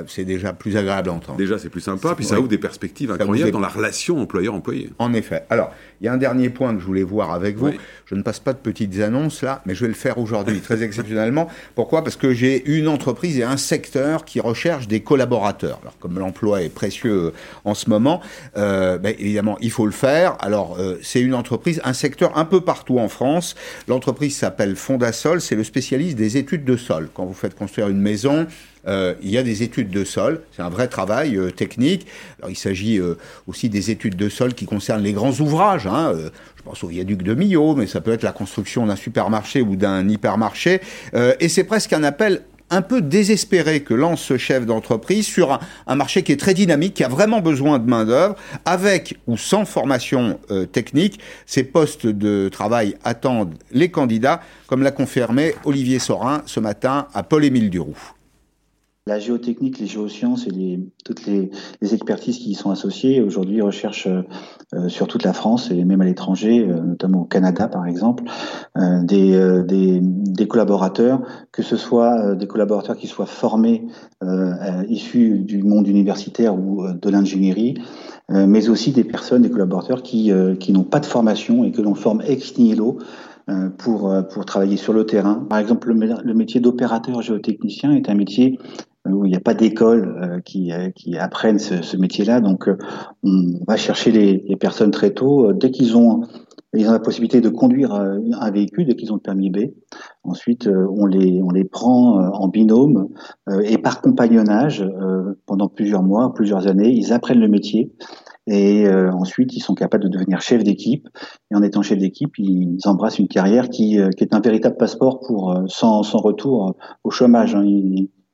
[0.08, 1.38] c'est déjà plus agréable à entendre.
[1.38, 4.90] Déjà, c'est plus sympa, puis ça ouvre des perspectives incroyables dans la relation employeur-employé.
[4.98, 5.44] En effet.
[5.50, 7.70] Alors, il y a un dernier point que je voulais voir avec vous.
[8.06, 10.82] Je ne passe pas de petites annonces là, mais je vais le faire aujourd'hui, très
[10.82, 11.48] exceptionnellement.
[11.74, 12.02] Pourquoi?
[12.02, 15.78] Parce que j'ai une entreprise et un secteur qui recherchent des collaborateurs.
[15.82, 17.32] Alors, comme l'emploi est précieux euh,
[17.64, 18.20] en ce moment,
[18.56, 20.36] euh, ben, évidemment, il faut le faire.
[20.40, 23.54] Alors, euh, c'est une entreprise, un secteur un peu partout en France.
[23.88, 27.08] L'entreprise s'appelle Fondasol, c'est le spécialiste des études de sol.
[27.14, 28.46] Quand vous faites construire une maison,
[28.86, 32.06] euh, il y a des études de sol, c'est un vrai travail euh, technique.
[32.38, 33.16] Alors, il s'agit euh,
[33.46, 35.86] aussi des études de sol qui concernent les grands ouvrages.
[35.86, 36.12] Hein,
[36.56, 39.76] je pense au viaduc de Millau, mais ça peut être la construction d'un supermarché ou
[39.76, 40.80] d'un hypermarché.
[41.40, 45.94] et c'est presque un appel un peu désespéré que lance ce chef d'entreprise sur un,
[45.94, 50.40] marché qui est très dynamique, qui a vraiment besoin de main-d'œuvre, avec ou sans formation
[50.72, 51.20] technique.
[51.46, 57.22] Ces postes de travail attendent les candidats, comme l'a confirmé Olivier Sorin ce matin à
[57.22, 58.14] Paul-Émile Duroux.
[59.06, 61.50] La géotechnique, les géosciences et toutes les,
[61.82, 66.06] expertises qui y sont associées aujourd'hui recherchent euh, sur toute la France et même à
[66.06, 68.24] l'étranger, euh, notamment au Canada par exemple,
[68.78, 71.20] euh, des, collaborateurs,
[71.52, 73.86] que ce soit des collaborateurs qui soient formés,
[74.88, 77.74] issus du monde universitaire ou de l'ingénierie,
[78.30, 80.32] mais aussi des personnes, des collaborateurs qui,
[80.70, 82.98] n'ont pas de formation et que l'on forme ex nihilo
[83.78, 84.14] pour,
[84.46, 85.46] travailler sur le terrain.
[85.48, 88.58] Par exemple, le, le métier d'opérateur géotechnicien est un métier
[89.06, 92.40] où il n'y a pas d'école euh, qui, euh, qui apprennent ce, métier-là.
[92.40, 92.78] Donc, euh,
[93.22, 96.22] on va chercher les, personnes très tôt, dès qu'ils ont,
[96.72, 99.58] ils ont la possibilité de conduire un véhicule, dès qu'ils ont le permis B.
[100.22, 103.08] Ensuite, on les, on les prend en binôme
[103.62, 104.84] et par compagnonnage
[105.46, 106.90] pendant plusieurs mois, plusieurs années.
[106.90, 107.92] Ils apprennent le métier
[108.46, 111.08] Et ensuite, ils sont capables de devenir chef d'équipe.
[111.50, 115.54] Et en étant chef d'équipe, ils embrassent une carrière qui, est un véritable passeport pour
[115.68, 117.54] sans, retour au chômage.
[117.54, 117.64] Hein.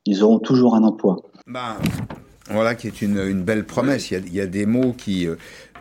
[0.05, 1.17] Ils, auront toujours un emploi.
[1.47, 1.77] Bah,
[2.49, 4.11] voilà qui est une, une belle promesse.
[4.11, 5.27] Il y, a, il y a, des mots qui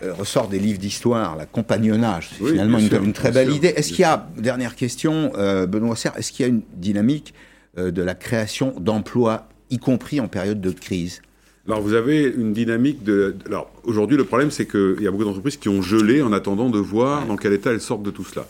[0.03, 2.31] ressortent des livres d'histoire, la compagnonnage.
[2.37, 3.69] C'est oui, finalement une, sûr, une, très belle sûr, idée.
[3.69, 7.35] Est-ce qu'il y a, dernière question, Benoît Serre, est-ce qu'il y a une dynamique
[7.77, 11.23] de la création d'emplois, y compris en période de crise?
[11.67, 13.37] Alors vous avez une dynamique de.
[13.47, 16.71] Alors aujourd'hui, le problème, c'est qu'il y a beaucoup d'entreprises qui ont gelé en attendant
[16.71, 18.47] de voir dans quel état elles sortent de tout cela.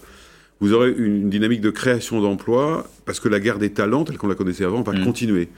[0.61, 4.29] Vous aurez une dynamique de création d'emplois parce que la guerre des talents, telle qu'on
[4.29, 5.05] la connaissait avant, va mmh.
[5.05, 5.49] continuer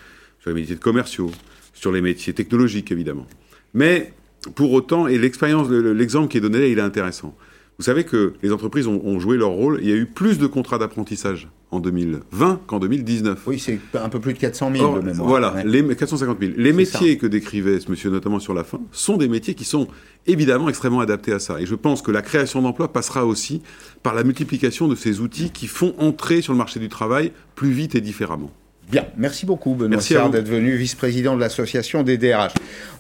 [0.41, 1.31] sur les métiers de commerciaux,
[1.75, 3.27] sur les métiers technologiques évidemment.
[3.75, 4.13] Mais
[4.55, 7.37] pour autant, et l'expérience, l'exemple qui est donné là, il est intéressant.
[7.83, 9.81] Vous savez que les entreprises ont, ont, joué leur rôle.
[9.83, 13.43] Il y a eu plus de contrats d'apprentissage en 2020 qu'en 2019.
[13.49, 15.29] Oui, c'est un peu plus de 400 000 Or, de mémoire.
[15.29, 15.65] Voilà, ouais.
[15.65, 16.53] les 450 000.
[16.59, 17.19] Les métiers ça.
[17.19, 19.89] que décrivait ce monsieur, notamment sur la fin, sont des métiers qui sont
[20.29, 21.61] évidemment extrêmement adaptés à ça.
[21.61, 23.63] Et je pense que la création d'emplois passera aussi
[24.05, 27.73] par la multiplication de ces outils qui font entrer sur le marché du travail plus
[27.73, 28.53] vite et différemment.
[28.93, 32.53] Bien, merci beaucoup Benoît Serre d'être venu vice-président de l'association des DRH.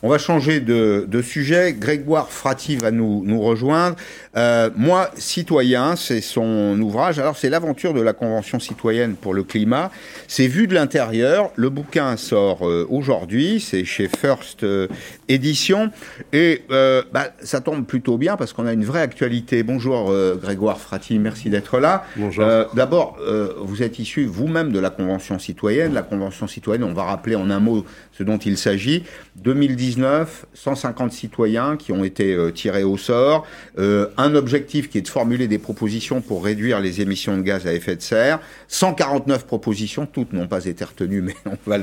[0.02, 1.74] On va changer de, de, sujet.
[1.74, 3.96] Grégoire Frati va nous, nous rejoindre.
[4.34, 7.18] Euh, moi, citoyen, c'est son ouvrage.
[7.18, 9.90] Alors, c'est l'aventure de la Convention citoyenne pour le climat.
[10.28, 11.50] C'est vu de l'intérieur.
[11.56, 13.60] Le bouquin sort euh, aujourd'hui.
[13.60, 14.88] C'est chez First euh,
[15.28, 15.90] Édition.
[16.32, 19.62] Et bah, ça tombe plutôt bien parce qu'on a une vraie actualité.
[19.62, 22.04] Bonjour Grégoire Frati, merci d'être là.
[22.16, 22.44] Bonjour.
[22.74, 23.18] D'abord,
[23.58, 25.81] vous êtes issu vous-même de la Convention citoyenne.
[25.88, 29.04] La Convention citoyenne, on va rappeler en un mot ce dont il s'agit.
[29.36, 33.46] 2019, 150 citoyens qui ont été euh, tirés au sort.
[33.78, 37.66] Euh, un objectif qui est de formuler des propositions pour réduire les émissions de gaz
[37.66, 38.40] à effet de serre.
[38.68, 41.78] 149 propositions, toutes n'ont pas été retenues, mais on va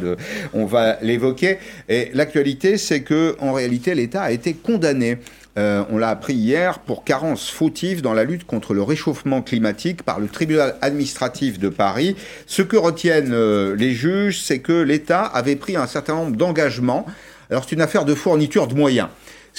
[0.53, 1.57] on va l'évoquer.
[1.87, 5.17] Et l'actualité, c'est que réalité, l'État a été condamné.
[5.57, 10.03] Euh, on l'a appris hier pour carence fautive dans la lutte contre le réchauffement climatique
[10.03, 12.15] par le tribunal administratif de Paris.
[12.45, 17.05] Ce que retiennent euh, les juges, c'est que l'État avait pris un certain nombre d'engagements.
[17.49, 19.09] Alors c'est une affaire de fourniture de moyens.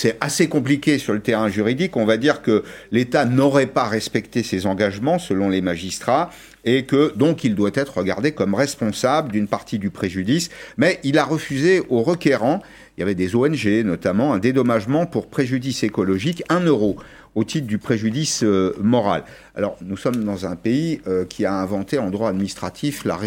[0.03, 1.95] C'est assez compliqué sur le terrain juridique.
[1.95, 6.31] On va dire que l'État n'aurait pas respecté ses engagements selon les magistrats
[6.65, 10.49] et que donc il doit être regardé comme responsable d'une partie du préjudice.
[10.79, 12.63] Mais il a refusé aux requérants,
[12.97, 16.97] il y avait des ONG notamment, un dédommagement pour préjudice écologique, un euro
[17.35, 19.25] au titre du préjudice euh, moral.
[19.55, 23.19] Alors, nous sommes dans un pays euh, qui a inventé en droit administratif la,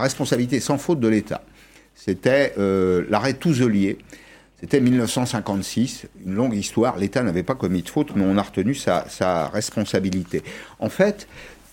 [0.00, 1.42] responsabilité sans faute de l'État.
[1.94, 3.98] C'était euh, l'arrêt Touzelier.
[4.60, 6.96] C'était 1956, une longue histoire.
[6.96, 10.42] L'État n'avait pas commis de faute, mais on a retenu sa, sa responsabilité.
[10.80, 11.28] En fait,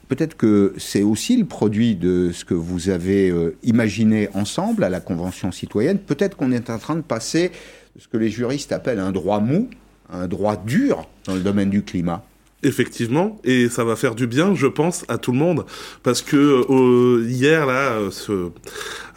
[0.07, 4.89] peut-être que c'est aussi le produit de ce que vous avez euh, imaginé ensemble à
[4.89, 5.97] la Convention citoyenne.
[5.97, 7.51] Peut-être qu'on est en train de passer
[7.97, 9.67] ce que les juristes appellent un droit mou,
[10.11, 12.23] un droit dur dans le domaine du climat.
[12.63, 15.65] Effectivement, et ça va faire du bien, je pense, à tout le monde,
[16.01, 18.49] parce que euh, hier là, ce,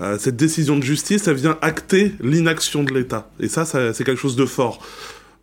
[0.03, 4.05] euh, cette décision de justice, elle vient acter l'inaction de l'État, et ça, ça c'est
[4.05, 4.85] quelque chose de fort.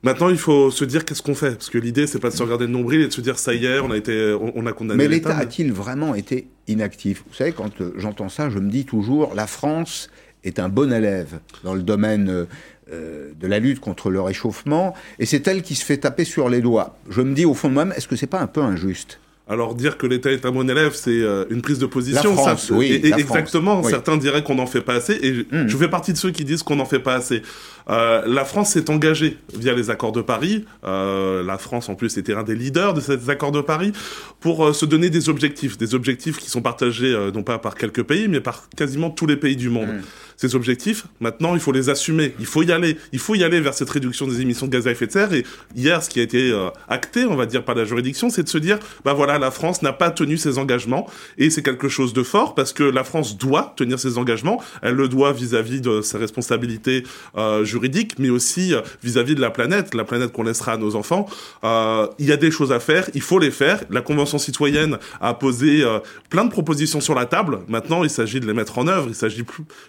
[0.03, 2.43] Maintenant, il faut se dire qu'est-ce qu'on fait, parce que l'idée, c'est pas de se
[2.43, 4.67] regarder le nombril et de se dire ça y est, on a été, on, on
[4.67, 5.03] a condamné.
[5.03, 7.23] Mais l'État a-t-il vraiment été inactif?
[7.27, 10.11] Vous savez, quand euh, j'entends ça, je me dis toujours, la France
[10.43, 12.45] est un bon élève dans le domaine
[12.91, 16.49] euh, de la lutte contre le réchauffement, et c'est elle qui se fait taper sur
[16.49, 16.97] les doigts.
[17.09, 19.19] Je me dis au fond de moi-même, est-ce que c'est pas un peu injuste?
[19.47, 22.35] Alors dire que l'État est un bon élève, c'est euh, une prise de position.
[22.35, 23.79] La France, ça, oui, et, la exactement.
[23.79, 25.67] France, Certains diraient qu'on n'en fait pas assez, et Mm.
[25.67, 27.41] je fais partie de ceux qui disent qu'on n'en fait pas assez.
[27.89, 30.65] Euh, la France s'est engagée via les accords de Paris.
[30.85, 33.91] Euh, la France, en plus, était un des leaders de ces accords de Paris
[34.39, 37.75] pour euh, se donner des objectifs, des objectifs qui sont partagés euh, non pas par
[37.75, 39.89] quelques pays, mais par quasiment tous les pays du monde.
[39.89, 40.01] Mm.
[40.37, 42.33] Ces objectifs, maintenant, il faut les assumer.
[42.39, 42.97] Il faut y aller.
[43.13, 45.33] Il faut y aller vers cette réduction des émissions de gaz à effet de serre.
[45.33, 48.43] Et hier, ce qui a été euh, acté, on va dire par la juridiction, c'est
[48.43, 51.89] de se dire, bah voilà, la France n'a pas tenu ses engagements et c'est quelque
[51.89, 54.61] chose de fort parce que la France doit tenir ses engagements.
[54.81, 57.03] Elle le doit vis-à-vis de ses responsabilités
[57.37, 60.95] euh, juridiques, mais aussi euh, vis-à-vis de la planète, la planète qu'on laissera à nos
[60.95, 61.27] enfants.
[61.63, 63.83] Euh, il y a des choses à faire, il faut les faire.
[63.89, 67.59] La Convention citoyenne a posé euh, plein de propositions sur la table.
[67.67, 69.07] Maintenant, il s'agit de les mettre en œuvre.
[69.09, 69.45] Il s'agit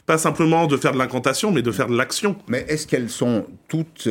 [0.06, 2.36] pas simplement de faire de l'incantation, mais de faire de l'action.
[2.48, 4.08] Mais est-ce qu'elles sont toutes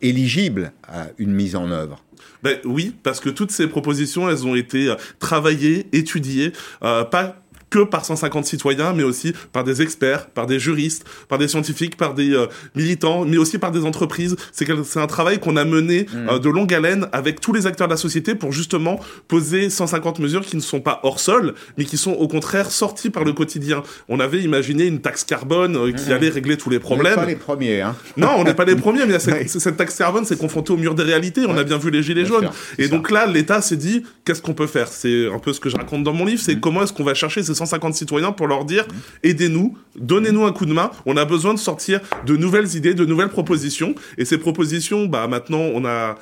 [0.00, 2.02] éligibles à une mise en œuvre?
[2.46, 6.52] Ben oui, parce que toutes ces propositions, elles ont été euh, travaillées, étudiées,
[6.84, 11.38] euh, pas que par 150 citoyens, mais aussi par des experts, par des juristes, par
[11.38, 14.36] des scientifiques, par des euh, militants, mais aussi par des entreprises.
[14.52, 16.28] C'est un travail qu'on a mené mmh.
[16.28, 20.20] euh, de longue haleine avec tous les acteurs de la société pour justement poser 150
[20.20, 23.32] mesures qui ne sont pas hors sol, mais qui sont au contraire sorties par le
[23.32, 23.82] quotidien.
[24.08, 26.12] On avait imaginé une taxe carbone euh, qui mmh.
[26.12, 27.14] allait régler tous les problèmes.
[27.16, 27.80] On n'est pas les premiers.
[27.80, 27.96] Hein.
[28.16, 30.94] Non, on n'est pas les premiers, mais cette, cette taxe carbone s'est confrontée au mur
[30.94, 31.42] des réalités.
[31.48, 32.48] On a bien vu les gilets jaunes.
[32.78, 34.88] Et donc là, l'État s'est dit, qu'est-ce qu'on peut faire?
[34.88, 36.60] C'est un peu ce que je raconte dans mon livre, c'est mmh.
[36.60, 38.86] comment est-ce qu'on va chercher ces 150 citoyens pour leur dire,
[39.22, 40.90] aidez-nous, donnez-nous un coup de main.
[41.06, 43.94] On a besoin de sortir de nouvelles idées, de nouvelles propositions.
[44.18, 46.16] Et ces propositions, bah maintenant, on a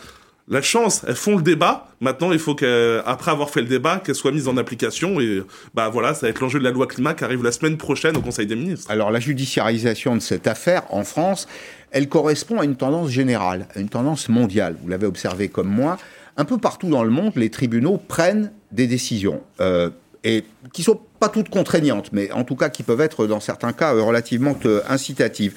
[0.48, 1.88] la chance, elles font le débat.
[2.00, 5.20] Maintenant, il faut qu'après avoir fait le débat, qu'elles soient mises en application.
[5.20, 5.42] Et
[5.74, 8.16] bah voilà, ça va être l'enjeu de la loi climat qui arrive la semaine prochaine
[8.16, 8.90] au Conseil des ministres.
[8.90, 11.48] Alors la judiciarisation de cette affaire en France,
[11.90, 14.76] elle correspond à une tendance générale, à une tendance mondiale.
[14.82, 15.96] Vous l'avez observé comme moi.
[16.36, 19.40] Un peu partout dans le monde, les tribunaux prennent des décisions.
[19.60, 19.90] Euh,
[20.24, 23.72] et qui sont pas toutes contraignantes, mais en tout cas qui peuvent être dans certains
[23.72, 25.54] cas relativement euh, incitatives.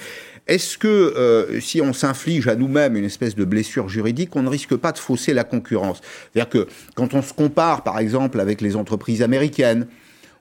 [0.47, 4.47] Est-ce que euh, si on s'inflige à nous-mêmes une espèce de blessure juridique, on ne
[4.47, 5.99] risque pas de fausser la concurrence?
[6.31, 9.87] C'est-à-dire que quand on se compare, par exemple, avec les entreprises américaines,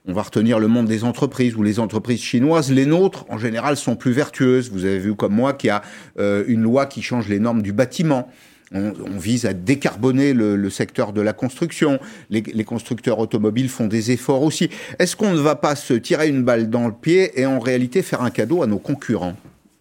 [0.06, 2.70] on va retenir le monde des entreprises ou les entreprises chinoises.
[2.70, 4.70] Les nôtres, en général, sont plus vertueuses.
[4.70, 5.82] Vous avez vu comme moi qu'il y a
[6.20, 8.30] euh, une loi qui change les normes du bâtiment.
[8.72, 12.00] On, vise à décarboner le, secteur de la construction.
[12.30, 14.70] Les, les, constructeurs automobiles font des efforts aussi.
[14.98, 18.02] Est-ce qu'on ne va pas se tirer une balle dans le pied et en réalité
[18.02, 19.36] faire un cadeau à nos concurrents?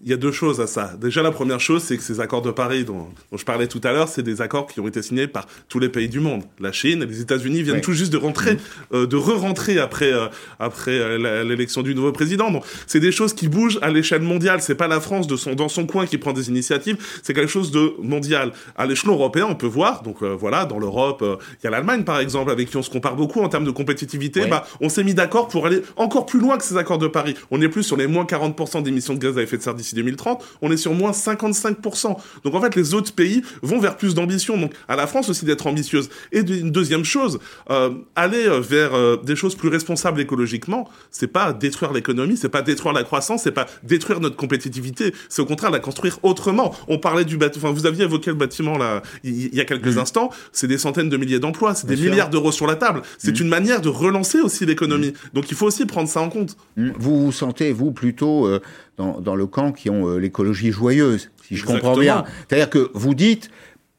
[0.06, 0.94] Il y a deux choses à ça.
[1.02, 3.92] Déjà, la première chose, c'est que ces accords de Paris dont, je parlais tout à
[3.92, 6.44] l'heure, c'est des accords qui ont été signés par tous les pays du monde.
[6.60, 8.60] La Chine, les États-Unis viennent tout juste de rentrer, mhm.
[8.94, 10.28] euh, de re-rentrer après euh,
[10.60, 12.52] après euh, l'élection du nouveau président.
[12.52, 14.62] Donc, c'est des choses qui bougent à l'échelle mondiale.
[14.62, 16.98] C'est pas la France de son dans son coin qui prend des initiatives.
[17.24, 18.52] C'est quelque chose de mondial.
[18.78, 20.04] À l'échelon européen, on peut voir.
[20.04, 23.16] Donc voilà, dans l'Europe, il y a l'Allemagne par exemple, avec qui on se compare
[23.16, 24.46] beaucoup en termes de compétitivité.
[24.46, 27.34] Bah, on s'est mis d'accord pour aller encore plus loin que ces accords de Paris.
[27.50, 29.95] On est plus sur les moins 40% d'émissions de gaz à effet de serre d'ici
[29.96, 32.16] 2030, on est sur moins 55%.
[32.44, 34.58] Donc en fait, les autres pays vont vers plus d'ambition.
[34.58, 36.10] Donc à la France aussi d'être ambitieuse.
[36.32, 41.28] Et une deuxième chose, euh, aller euh, vers euh, des choses plus responsables écologiquement, c'est
[41.28, 45.14] pas détruire l'économie, c'est pas détruire la croissance, c'est pas détruire notre compétitivité.
[45.30, 46.74] C'est au contraire la construire autrement.
[46.88, 49.98] On parlait du bâtiment, enfin vous aviez évoqué le bâtiment là il y a quelques
[49.98, 50.30] instants.
[50.52, 53.02] C'est des centaines de milliers d'emplois, c'est des milliards d'euros sur la table.
[53.18, 55.14] C'est une manière de relancer aussi l'économie.
[55.34, 56.58] Donc il faut aussi prendre ça en compte.
[56.78, 58.50] Vous vous sentez vous plutôt
[58.98, 62.24] dans, le camp qui ont euh, l'écologie joyeuse, si je comprends bien.
[62.48, 63.50] C'est-à-dire que vous dites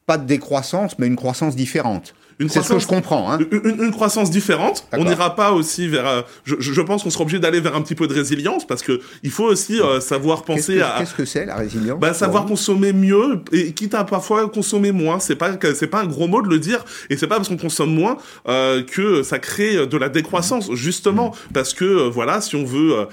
[0.05, 3.31] pas de décroissance, mais une croissance différente une c'est ce que je comprends.
[3.31, 3.39] Hein.
[3.51, 4.85] Une, croissance différente.
[4.93, 6.05] On n'ira pas aussi vers.
[6.05, 8.83] Euh, je, je, pense qu'on sera obligé d'aller vers un petit peu de résilience parce
[8.83, 10.97] que il faut aussi euh, savoir penser à.
[10.99, 15.19] Qu'est-ce que c'est la résilience bah, Savoir consommer mieux et quitte à parfois consommer moins.
[15.19, 17.57] C'est pas c'est pas un gros mot de le dire et c'est pas parce qu'on
[17.57, 21.53] consomme moins euh, que ça crée de la décroissance justement mmh.
[21.53, 23.07] parce que euh, voilà si on veut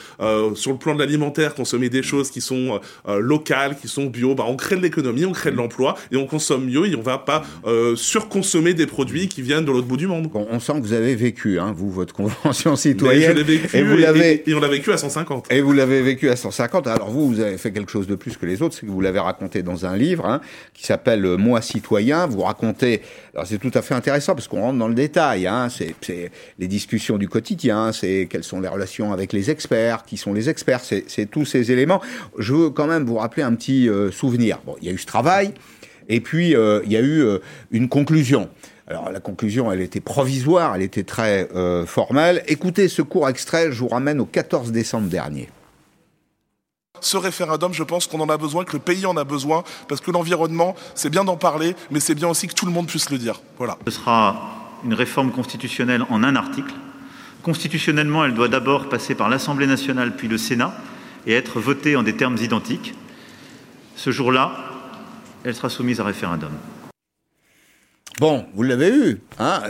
[0.54, 4.44] sur le plan de l'alimentaire consommer des choses qui sont locales, qui sont bio, bah
[4.46, 7.18] on crée de l'économie, on crée de l'emploi et on consomme mieux et on va
[7.18, 7.42] pas
[7.96, 10.28] surconsommer des produits qui viennent de l'autre bout du monde.
[10.34, 13.38] on sent que vous avez vécu, hein, vous, votre convention citoyenne.
[13.40, 15.46] vécu, et, vous l'avez, et, on l'a vécu à 150.
[15.50, 16.86] Et vous l'avez vécu à 150.
[16.86, 19.00] Alors vous, vous avez fait quelque chose de plus que les autres, c'est que vous
[19.00, 20.40] l'avez raconté dans un livre hein,
[20.72, 22.26] qui s'appelle euh, Moi citoyen.
[22.26, 23.02] Vous racontez,
[23.34, 25.46] alors c'est tout à fait intéressant parce qu'on rentre dans le détail.
[25.46, 25.94] Hein, c'est,
[26.58, 30.48] les discussions du quotidien, c'est quelles sont les relations avec les experts, qui sont les
[30.48, 32.02] experts, c'est, tous ces éléments.
[32.38, 34.58] Je veux quand même vous rappeler un petit euh, souvenir.
[34.66, 35.52] Bon, il y a eu ce travail.
[36.08, 37.24] Et puis, euh, il y a eu
[37.70, 38.50] une conclusion.
[38.86, 42.42] Alors la conclusion, elle était provisoire, elle était très euh, formelle.
[42.48, 45.48] Écoutez ce court extrait, je vous ramène au 14 décembre dernier.
[47.00, 50.00] Ce référendum, je pense qu'on en a besoin, que le pays en a besoin, parce
[50.00, 53.10] que l'environnement, c'est bien d'en parler, mais c'est bien aussi que tout le monde puisse
[53.10, 53.40] le dire.
[53.58, 53.78] Voilà.
[53.86, 56.74] Ce sera une réforme constitutionnelle en un article.
[57.42, 60.74] Constitutionnellement, elle doit d'abord passer par l'Assemblée nationale puis le Sénat
[61.26, 62.94] et être votée en des termes identiques.
[63.96, 64.52] Ce jour-là,
[65.44, 66.52] elle sera soumise à référendum.
[68.20, 69.20] Bon, vous l'avez eu.
[69.38, 69.62] Hein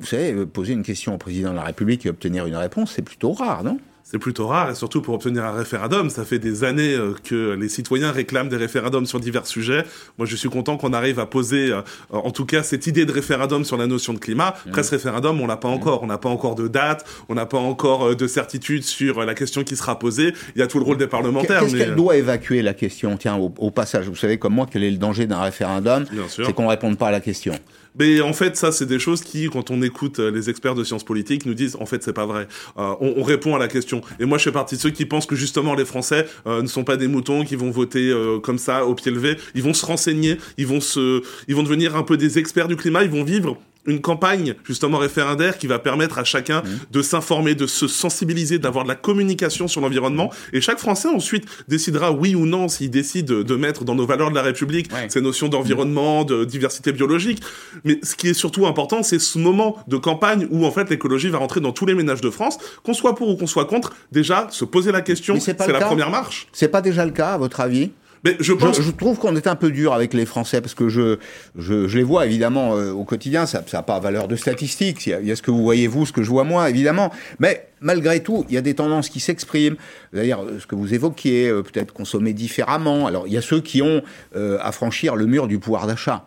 [0.00, 3.02] vous savez, poser une question au président de la République et obtenir une réponse, c'est
[3.02, 3.78] plutôt rare, non?
[4.10, 6.10] C'est plutôt rare, et surtout pour obtenir un référendum.
[6.10, 9.84] Ça fait des années euh, que les citoyens réclament des référendums sur divers sujets.
[10.18, 13.12] Moi, je suis content qu'on arrive à poser, euh, en tout cas, cette idée de
[13.12, 14.56] référendum sur la notion de climat.
[14.66, 14.70] Mmh.
[14.72, 15.74] Presque référendum, on l'a pas mmh.
[15.74, 16.02] encore.
[16.02, 19.34] On n'a pas encore de date, on n'a pas encore euh, de certitude sur la
[19.36, 20.34] question qui sera posée.
[20.56, 21.60] Il y a tout le rôle des parlementaires.
[21.60, 23.16] Qu'est-ce qu'elle doit évacuer la question?
[23.16, 26.04] Tiens, au, passage, vous savez comme moi quel est le danger d'un référendum?
[26.28, 27.54] C'est qu'on ne réponde pas à la question.
[27.98, 30.84] Mais en fait, ça, c'est des choses qui, quand on écoute euh, les experts de
[30.84, 32.46] sciences politiques, nous disent en fait, c'est pas vrai.
[32.78, 34.00] Euh, on, on, répond à la question.
[34.18, 36.66] Et moi, je fais partie de ceux qui pensent que justement les Français euh, ne
[36.66, 39.36] sont pas des moutons qui vont voter euh, comme ça au pied levé.
[39.54, 42.76] Ils vont se renseigner, ils vont se, ils vont devenir un peu des experts du
[42.76, 46.68] climat, ils vont vivre une campagne justement référendaire qui va permettre à chacun mmh.
[46.90, 50.30] de s'informer, de se sensibiliser, d'avoir de la communication sur l'environnement.
[50.52, 54.30] Et chaque Français ensuite décidera oui ou non s'il décide de mettre dans nos valeurs
[54.30, 57.42] de la République ces notions d'environnement, de diversité biologique.
[57.84, 61.28] Mais ce qui est surtout important, c'est ce moment de campagne où en fait l'écologie
[61.28, 63.92] va rentrer dans tous les ménages de France, qu'on soit pour ou qu'on soit contre.
[64.12, 66.48] Déjà, se poser la question, c'est la première marche.
[66.52, 67.90] C'est pas déjà le cas à votre avis?
[68.24, 68.80] Mais je, pense...
[68.80, 71.18] je, trouve qu'on est un peu dur avec les Français parce que je,
[71.56, 73.46] je, je les vois évidemment euh, au quotidien.
[73.46, 75.06] Ça n'a pas valeur de statistique.
[75.06, 77.10] Il y, a, ce que vous voyez vous, ce que je vois moi, évidemment.
[77.38, 79.76] Mais malgré tout, il y a des tendances qui s'expriment.
[80.12, 83.06] D'ailleurs, ce que vous évoquiez, euh, peut-être consommer différemment.
[83.06, 84.02] Alors, il y a ceux qui ont
[84.36, 86.26] euh, à franchir le mur du pouvoir d'achat.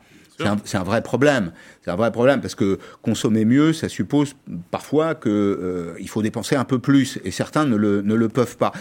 [0.65, 1.51] C'est un, vrai problème.
[1.83, 4.35] C'est un vrai problème parce que consommer mieux, ça suppose
[4.71, 8.71] parfois qu'il euh, faut dépenser un peu plus et certains ne le, peuvent pas.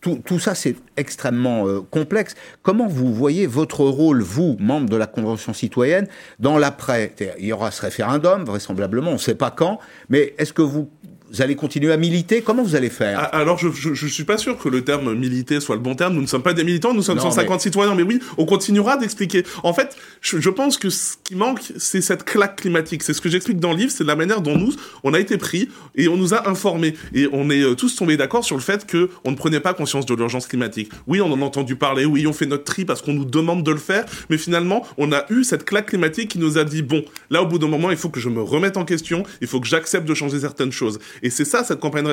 [0.00, 2.34] Tout, tout ça, c'est extrêmement euh, complexe.
[2.62, 6.06] Comment vous voyez votre rôle, vous, membre de la Convention citoyenne,
[6.38, 7.14] dans l'après?
[7.38, 10.90] Il y aura ce référendum, vraisemblablement, on ne sait pas quand, mais est-ce que vous
[11.32, 12.42] vous allez continuer à militer?
[12.42, 13.18] Comment vous allez faire?
[13.18, 16.14] Ah, Alors, je, je, suis pas sûr que le terme militer soit le bon terme.
[16.14, 17.94] Nous ne sommes pas des militants, nous sommes 150 citoyens.
[17.94, 19.42] Mais oui, on continuera d'expliquer.
[19.62, 23.02] En fait, je, pense que ce qui manque, c'est cette claque climatique.
[23.02, 25.38] C'est ce que j'explique dans le livre, c'est la manière dont nous, on a été
[25.38, 26.94] pris et on nous a informés.
[27.14, 29.72] Et on est euh, tous tombés d'accord sur le fait que on ne prenait pas
[29.72, 30.90] conscience de l'urgence climatique.
[31.06, 32.04] Oui, on en a entendu parler.
[32.04, 34.04] Oui, on fait notre tri parce qu'on nous demande de le faire.
[34.28, 37.46] Mais finalement, on a eu cette claque climatique qui nous a dit, bon, là, au
[37.46, 39.22] bout d'un moment, il faut que je me remette en question.
[39.40, 40.98] Il faut que j'accepte de changer certaines choses.
[41.22, 42.06] Et c'est ça, cette campagne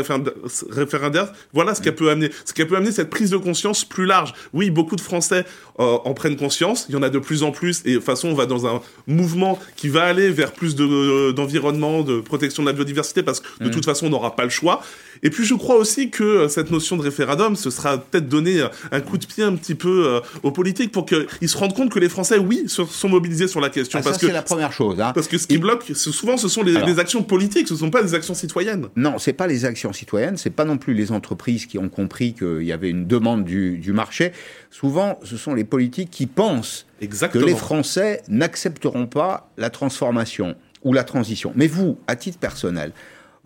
[0.69, 1.33] référendaire.
[1.53, 2.29] Voilà ce qu'elle peut amener.
[2.45, 4.33] Ce qu'elle peut amener, cette prise de conscience plus large.
[4.53, 5.45] Oui, beaucoup de Français
[5.79, 6.85] euh, en prennent conscience.
[6.89, 7.81] Il y en a de plus en plus.
[7.85, 11.33] Et de toute façon, on va dans un mouvement qui va aller vers plus euh,
[11.33, 13.71] d'environnement, de, protection de la biodiversité, parce que de mmh.
[13.71, 14.81] toute façon, on n'aura pas le choix.
[15.23, 18.63] Et puis, je crois aussi que euh, cette notion de référendum, ce sera peut-être donner
[18.91, 21.99] un coup de pied un petit peu aux politiques pour qu'ils se rendent compte que
[21.99, 23.99] les Français, oui, sont mobilisés sur la question.
[23.99, 24.99] Ah, parce ça, c'est la première chose.
[24.99, 25.11] Hein.
[25.15, 27.89] Parce que ce qui bloque, souvent, ce sont les, les, actions politiques, ce ne sont
[27.89, 28.87] pas des actions citoyennes.
[28.99, 32.33] Non, c'est pas les actions citoyennes, c'est pas non plus les entreprises qui ont compris
[32.33, 34.33] qu'il y avait une demande du, marché.
[34.71, 40.91] Souvent, ce sont les politiques qui pensent que les Français n'accepteront pas la transformation ou
[40.91, 41.53] la transition.
[41.55, 42.91] Mais vous, à titre personnel,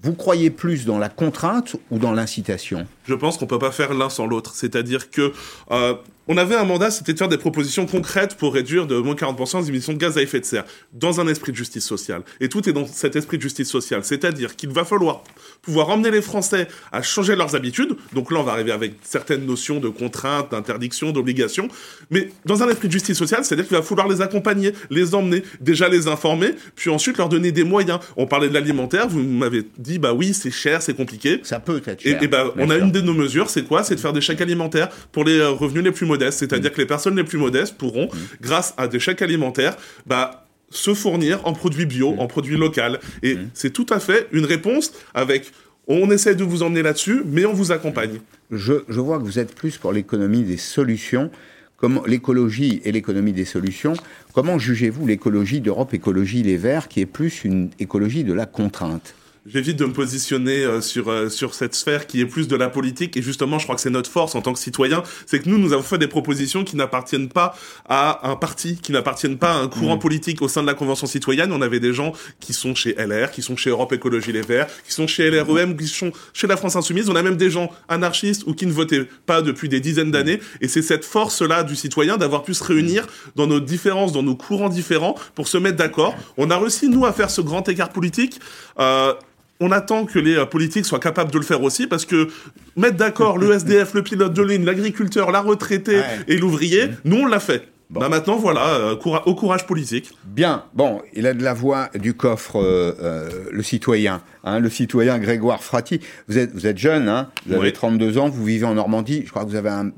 [0.01, 2.87] vous croyez plus dans la contrainte ou dans l'incitation?
[3.05, 4.55] Je pense qu'on peut pas faire l'un sans l'autre.
[4.55, 5.33] C'est-à-dire que
[5.69, 5.93] euh,
[6.27, 9.61] on avait un mandat, c'était de faire des propositions concrètes pour réduire de moins 40%
[9.61, 12.21] les émissions de gaz à effet de serre, dans un esprit de justice sociale.
[12.39, 14.03] Et tout est dans cet esprit de justice sociale.
[14.03, 15.23] C'est-à-dire qu'il va falloir
[15.61, 17.95] pouvoir emmener les Français à changer leurs habitudes.
[18.13, 21.67] Donc là, on va arriver avec certaines notions de contraintes, d'interdiction, d'obligation.
[22.09, 25.43] Mais dans un esprit de justice sociale, c'est-à-dire qu'il va falloir les accompagner, les emmener,
[25.59, 27.99] déjà les informer, puis ensuite leur donner des moyens.
[28.17, 31.41] On parlait de l'alimentaire, vous m'avez dit, bah oui, c'est cher, c'est compliqué.
[31.43, 32.21] Ça peut être cher.
[32.21, 33.83] Et, bah, on a une de nos mesures, c'est quoi?
[33.83, 36.12] C'est de faire des chèques alimentaires pour les euh, revenus les plus modestes.
[36.37, 36.73] C'est-à-dire mm.
[36.73, 38.17] que les personnes les plus modestes pourront, mm.
[38.41, 42.19] grâce à des chèques alimentaires, bah, se fournir en produits bio, mm.
[42.19, 42.97] en produits locaux.
[43.21, 45.51] Et c'est tout à fait une réponse avec
[45.87, 48.19] on essaie de vous emmener là-dessus, mais on vous accompagne.
[48.51, 51.29] Je, je, vois que vous êtes plus pour l'économie des solutions.
[51.75, 53.93] Comment l'écologie et l'économie des solutions.
[54.33, 59.15] Comment jugez-vous l'écologie d'Europe Écologie Les Verts, qui est plus une écologie de la contrainte?
[59.45, 62.69] J'évite de me positionner euh, sur euh, sur cette sphère qui est plus de la
[62.69, 63.17] politique.
[63.17, 65.03] Et justement je crois que c'est notre force en tant que citoyen.
[65.25, 67.55] C'est que nous nous avons fait des propositions qui n'appartiennent pas
[67.87, 69.99] à un parti qui n'appartiennent pas à un courant mmh.
[69.99, 71.51] politique au sein de la convention citoyenne.
[71.51, 74.67] On avait des gens qui sont chez LR qui sont chez Europe Écologie Les Verts
[74.85, 77.09] qui sont chez LREM qui sont chez la France Insoumise.
[77.09, 80.39] On a même des gens anarchistes ou qui ne votaient pas depuis des dizaines d'années.
[80.61, 84.23] Et c'est cette force là du citoyen d'avoir pu se réunir dans nos différences dans
[84.23, 86.15] nos courants différents pour se mettre d'accord.
[86.37, 88.39] On a réussi nous à faire ce grand écart politique
[88.79, 89.13] euh,
[89.63, 92.27] on attend que les euh, politiques soient capables de le faire aussi, parce que
[92.75, 97.25] mettre d'accord le SDF, le pilote de ligne, l'agriculteur, la retraitée et l'ouvrier, nous on
[97.25, 97.69] l'a fait.
[97.89, 98.95] Bah maintenant voilà, euh,
[99.25, 100.11] au courage politique.
[100.25, 104.21] Bien, bon, il a de la voix du coffre, euh, le citoyen.
[104.45, 106.01] Hein, le citoyen Grégoire Frati.
[106.27, 109.29] Vous êtes, vous êtes jeune, hein, vous avez 32 ans, vous vivez en Normandie, je
[109.29, 109.89] crois que vous avez un,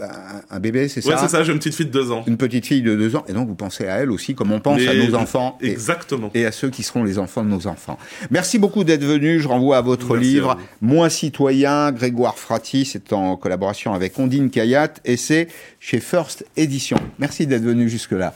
[0.52, 2.24] un, bébé, c'est ça Oui, c'est ça, j'ai une petite fille de 2 ans.
[2.28, 4.60] Une petite fille de 2 ans, et donc vous pensez à elle aussi, comme on
[4.60, 5.58] pense à nos enfants.
[5.62, 6.30] Exactement.
[6.36, 7.98] Et, à ceux qui seront les enfants de nos enfants.
[8.30, 13.38] Merci beaucoup d'être venu, je renvoie à votre livre, Moins citoyen, Grégoire Frati, c'est en
[13.38, 15.48] collaboration avec Ondine Kayat, et c'est
[15.80, 16.98] chez First Edition.
[17.18, 18.36] Merci d'être venu jusque-là.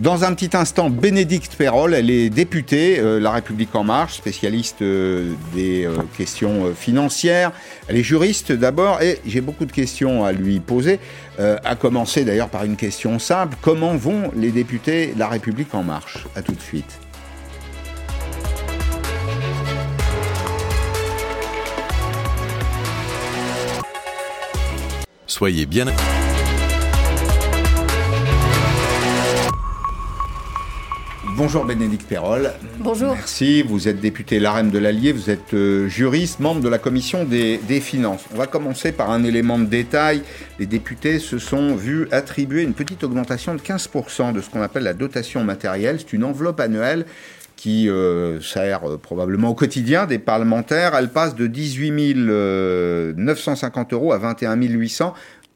[0.00, 4.82] Dans un petit instant, Bénédicte Perrol, elle est députée, euh, La République En Marche, spécialiste
[4.82, 7.52] euh, des euh, questions financières.
[7.86, 10.98] Elle est juriste d'abord et j'ai beaucoup de questions à lui poser,
[11.38, 13.56] à commencer d'ailleurs par une question simple.
[13.60, 16.26] Comment vont les députés La République En Marche?
[16.34, 16.98] À tout de suite.
[25.26, 25.86] Soyez bien...
[31.36, 32.52] Bonjour Bénédicte Perrol.
[32.78, 33.12] Bonjour.
[33.12, 37.24] Merci, vous êtes député LAREM de l'Allier, vous êtes euh, juriste, membre de la commission
[37.24, 38.24] des, des, finances.
[38.32, 40.22] On va commencer par un élément de détail.
[40.60, 44.84] Les députés se sont vus attribuer une petite augmentation de 15% de ce qu'on appelle
[44.84, 45.96] la dotation matérielle.
[45.98, 47.04] C'est une enveloppe annuelle
[47.56, 50.94] qui euh, sert euh, probablement au quotidien des parlementaires.
[50.94, 52.14] Elle passe de 18
[53.16, 55.14] 950 euros à 21 800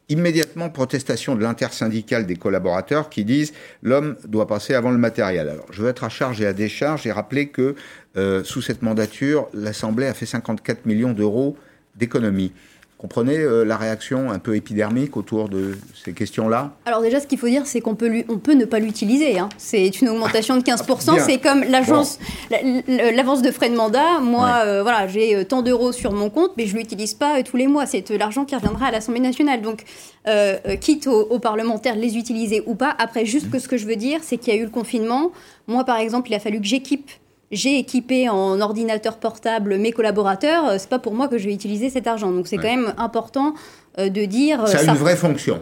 [0.09, 5.47] immédiatement protestation de l'intersyndicale des collaborateurs qui disent l'homme doit passer avant le matériel.
[5.47, 7.75] Alors, je veux être à charge et à décharge et rappeler que
[8.17, 11.55] euh, sous cette mandature, l'Assemblée a fait 54 millions d'euros
[11.95, 12.51] d'économies.
[12.99, 17.37] Comprenez euh, la réaction un peu épidermique autour de ces questions-là Alors déjà, ce qu'il
[17.37, 19.39] faut dire, c'est qu'on peut, on peut ne pas l'utiliser.
[19.39, 19.47] Hein.
[19.57, 21.17] C'est une augmentation de 15%.
[21.25, 22.19] c'est comme l'agence,
[22.51, 24.19] l'avance de frais de mandat.
[24.19, 27.41] Moi, euh, voilà, j'ai euh, tant d'euros sur mon compte, mais je ne l'utilise pas
[27.41, 27.85] tous les mois.
[27.85, 29.61] C'est l'argent qui reviendra à l'Assemblée nationale.
[29.61, 29.85] Donc,
[30.81, 32.93] quitte aux, parlementaires de les utiliser ou pas.
[32.99, 33.51] Après, juste mmh.
[33.51, 35.31] que ce que je veux dire, c'est qu'il y a eu le confinement.
[35.67, 37.09] Moi, par exemple, il a fallu que j'équipe
[37.51, 41.53] j'ai équipé en ordinateur portable mes collaborateurs, euh, c'est pas pour moi que je vais
[41.53, 42.31] utiliser cet argent.
[42.31, 43.53] Donc c'est quand même important
[43.97, 44.67] euh, de dire.
[44.67, 45.61] Ça a une vraie fonction.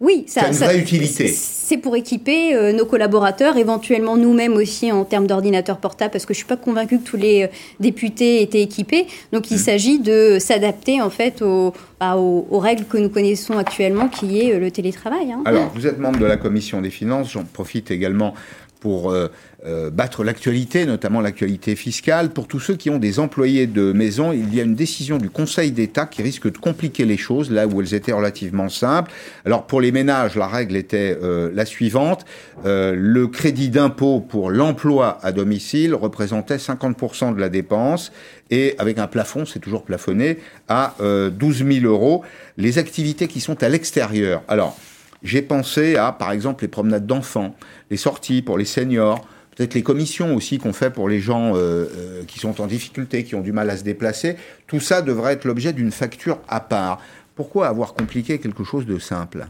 [0.00, 1.28] Oui, ça, a une vraie utilité.
[1.28, 6.34] C'est pour équiper euh, nos collaborateurs, éventuellement nous-mêmes aussi en termes d'ordinateur portable, parce que
[6.34, 9.06] je suis pas convaincue que tous les députés étaient équipés.
[9.32, 9.60] Donc il mmh.
[9.60, 11.72] s'agit de s'adapter en fait aux,
[12.16, 15.32] aux, règles que nous connaissons actuellement, qui est le télétravail.
[15.32, 15.42] Hein.
[15.44, 18.34] Alors vous êtes membre de la commission des finances, j'en profite également
[18.82, 19.28] pour euh,
[19.64, 22.30] euh, battre l'actualité, notamment l'actualité fiscale.
[22.30, 25.30] Pour tous ceux qui ont des employés de maison, il y a une décision du
[25.30, 29.12] Conseil d'État qui risque de compliquer les choses là où elles étaient relativement simples.
[29.46, 32.24] Alors pour les ménages, la règle était euh, la suivante.
[32.64, 38.10] le crédit d'impôt pour l'emploi à domicile représentait 50% de la dépense
[38.52, 40.38] et avec un plafond, c'est toujours plafonné,
[40.68, 42.22] à 12 000 euros.
[42.58, 44.42] Les activités qui sont à l'extérieur.
[44.46, 44.76] Alors,
[45.22, 47.56] j'ai pensé à, par exemple, les promenades d'enfants,
[47.90, 49.26] les sorties pour les seniors,
[49.56, 53.24] peut-être les commissions aussi qu'on fait pour les gens euh, euh, qui sont en difficulté,
[53.24, 54.36] qui ont du mal à se déplacer.
[54.66, 57.00] Tout ça devrait être l'objet d'une facture à part.
[57.34, 59.46] Pourquoi avoir compliqué quelque chose de simple?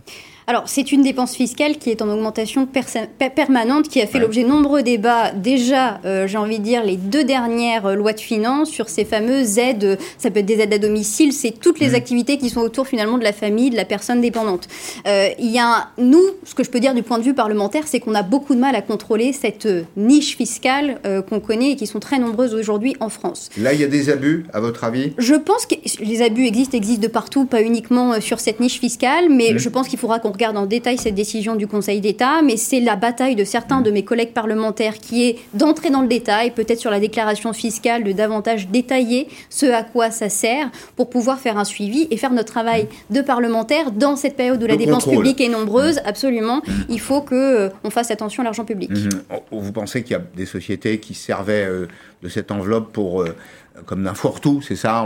[0.47, 4.49] Alors, c'est une dépense fiscale qui est en augmentation permanente, qui a fait l'objet de
[4.49, 5.31] nombreux débats.
[5.33, 9.05] Déjà, euh, j'ai envie de dire, les deux dernières euh, lois de finances sur ces
[9.05, 9.99] fameuses aides.
[10.19, 11.95] Ça peut être des aides à domicile, c'est toutes les mmh.
[11.95, 14.67] activités qui sont autour finalement de la famille, de la personne dépendante.
[15.07, 17.85] Euh, il y a, nous, ce que je peux dire du point de vue parlementaire,
[17.87, 21.87] c'est qu'on a beaucoup de mal à contrôler cette niche fiscale qu'on connaît et qui
[21.87, 23.51] sont très nombreuses aujourd'hui en France.
[23.57, 25.13] Là, il y a des abus, à votre avis?
[25.19, 29.29] Je pense que les abus existent, existent de partout, pas uniquement sur cette niche fiscale,
[29.31, 29.59] mais mmh.
[29.59, 32.81] je pense qu'il faudra qu'on regarde en détail cette décision du Conseil d'État, mais c'est
[32.81, 36.81] la bataille de certains de mes collègues parlementaires qui est d'entrer dans le détail, peut-être
[36.81, 41.59] sur la déclaration fiscale, de davantage détailler ce à quoi ça sert pour pouvoir faire
[41.59, 45.41] un suivi et faire notre travail de parlementaire dans cette période où la dépense publique
[45.41, 46.01] est nombreuse.
[46.05, 46.73] Absolument, mmh.
[46.89, 48.91] il faut que euh, on fasse attention à l'argent public.
[48.91, 49.09] Mmh.
[49.51, 51.87] Vous pensez qu'il y a des sociétés qui servaient euh,
[52.23, 53.35] de cette enveloppe pour euh,
[53.87, 55.05] comme d'un fourre-tout, c'est ça?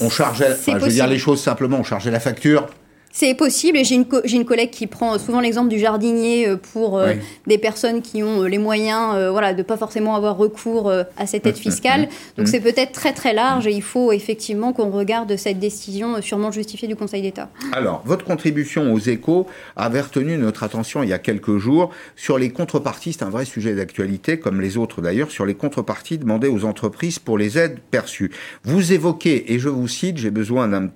[0.00, 2.66] On, chargeait, je veux dire les choses simplement, on chargeait la facture
[3.12, 6.98] c'est possible et j'ai une, une collègue qui prend souvent l'exemple du jardinier euh, pour
[6.98, 7.12] euh,
[7.46, 11.26] des personnes qui ont euh, les moyens voilà, de ne pas forcément avoir recours à
[11.26, 12.08] cette aide fiscale.
[12.38, 16.50] Donc c'est peut-être très très large et il faut effectivement qu'on regarde cette décision sûrement
[16.50, 17.50] justifiée du Conseil d'État.
[17.72, 19.46] Alors, votre contribution aux échos
[19.76, 23.44] avait retenu notre attention il y a quelques jours sur les contreparties, c'est un vrai
[23.44, 27.78] sujet d'actualité comme les autres d'ailleurs, sur les contreparties demandées aux entreprises pour les aides
[27.90, 28.30] perçues.
[28.64, 30.88] Vous évoquez, et je vous cite, j'ai besoin d'un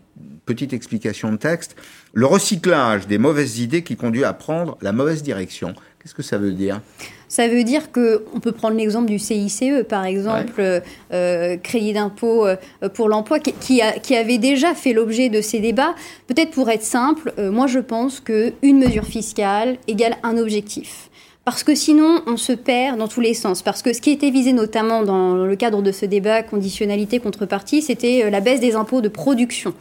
[0.47, 1.77] petite explication de texte,
[2.13, 5.75] le recyclage des mauvaises idées qui conduit à prendre la mauvaise direction.
[6.01, 6.81] Qu'est-ce que ça veut dire?
[7.29, 12.47] Ça veut dire que on peut prendre l'exemple du CICE, par exemple, euh, crédit d'impôt
[12.47, 12.57] euh,
[12.95, 15.97] pour l'emploi, qui, avait déjà fait l'objet de ces débats.
[16.29, 21.11] Peut-être pour être simple, euh, moi je pense qu'une mesure fiscale égale un objectif.
[21.45, 23.63] Parce que sinon, on se perd dans tous les sens.
[23.63, 27.83] Parce que ce qui était visé notamment dans le cadre de ce débat conditionnalité contrepartie,
[27.83, 29.73] c'était la baisse des impôts de production.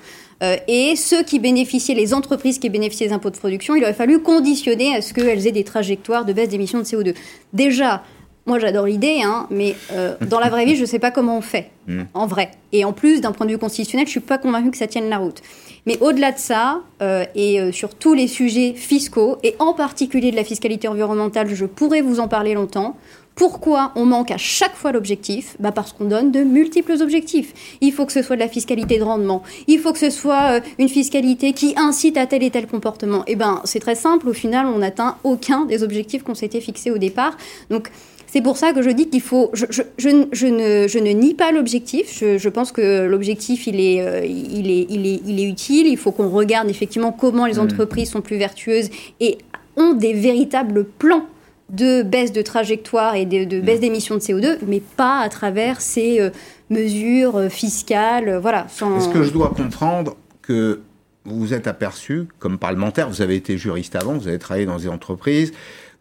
[0.44, 3.94] Euh, et ceux qui bénéficiaient, les entreprises qui bénéficiaient des impôts de production, il aurait
[3.94, 7.16] fallu conditionner à ce qu'elles aient des trajectoires de baisse d'émissions de CO2.
[7.54, 8.04] Déjà,
[8.46, 11.38] moi j'adore l'idée, hein, mais euh, dans la vraie vie, je ne sais pas comment
[11.38, 12.04] on fait, hmm.
[12.14, 12.52] en vrai.
[12.74, 14.88] Et en plus, d'un point de vue constitutionnel, je ne suis pas convaincue que ça
[14.88, 15.42] tienne la route.
[15.86, 20.36] Mais au-delà de ça, euh, et sur tous les sujets fiscaux, et en particulier de
[20.36, 22.98] la fiscalité environnementale, je pourrais vous en parler longtemps,
[23.36, 27.78] pourquoi on manque à chaque fois l'objectif bah Parce qu'on donne de multiples objectifs.
[27.82, 29.44] Il faut que ce soit de la fiscalité de rendement.
[29.68, 33.24] Il faut que ce soit euh, une fiscalité qui incite à tel et tel comportement.
[33.28, 34.30] Eh ben, c'est très simple.
[34.30, 37.36] Au final, on n'atteint aucun des objectifs qu'on s'était fixés au départ.
[37.70, 37.92] Donc,
[38.28, 39.50] c'est pour ça que je dis qu'il faut.
[39.54, 40.10] Je, je, je,
[40.48, 42.18] ne, je, ne, nie pas l'objectif.
[42.18, 45.88] Je, pense que l'objectif, il, est, euh, il, est, il, est, il est utile.
[45.88, 47.60] Il faut qu'on regarde effectivement comment les mmh.
[47.60, 49.38] entreprises sont plus vertueuses et
[49.78, 51.26] ont des véritables plans
[51.70, 55.82] de baisse de trajectoire et de, de baisse d'émissions de CO2, mais pas à travers
[55.82, 56.30] ces euh,
[56.70, 58.30] mesures euh, fiscales.
[58.30, 58.68] euh, voilà.
[58.70, 60.82] sans- Est-ce que je dois comprendre que
[61.26, 64.78] vous vous êtes aperçu, comme parlementaire, vous avez été juriste avant, vous avez travaillé dans
[64.78, 65.54] des entreprises,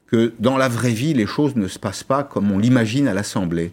[0.06, 3.14] que dans la vraie vie, les choses ne se passent pas comme on l'imagine à
[3.14, 3.70] l'Assemblée?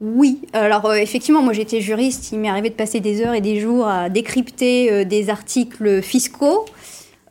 [0.00, 3.40] Oui, alors euh, effectivement, moi j'étais juriste, il m'est arrivé de passer des heures et
[3.40, 6.64] des jours à décrypter euh, des articles fiscaux.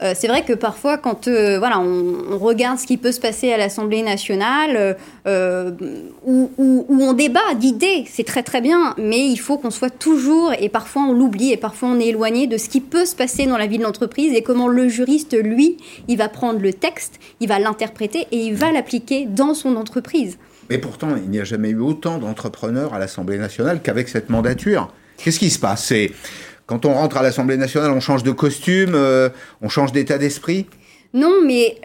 [0.03, 3.53] Euh, c'est vrai que parfois, quand euh, voilà, on, regarde ce qui peut se passer
[3.53, 4.93] à l'Assemblée nationale, euh,
[5.27, 5.71] euh,
[6.25, 9.89] où, où- où on débat d'idées, c'est très très bien, mais il faut qu'on soit
[9.89, 13.15] toujours, et parfois on l'oublie, et parfois on est éloigné de ce qui peut se
[13.15, 15.77] passer dans la vie de l'entreprise et comment le juriste, lui,
[16.09, 20.37] il va prendre le texte, il va l'interpréter et il va l'appliquer dans son entreprise.
[20.69, 24.91] Mais pourtant, il n'y a jamais eu autant d'entrepreneurs à l'Assemblée nationale qu'avec cette mandature.
[25.17, 25.93] Qu'est-ce qui se passe?
[26.65, 29.29] Quand on rentre à l'Assemblée nationale, on change de costume, euh,
[29.61, 30.65] on change d'état d'esprit
[31.13, 31.77] Non, mais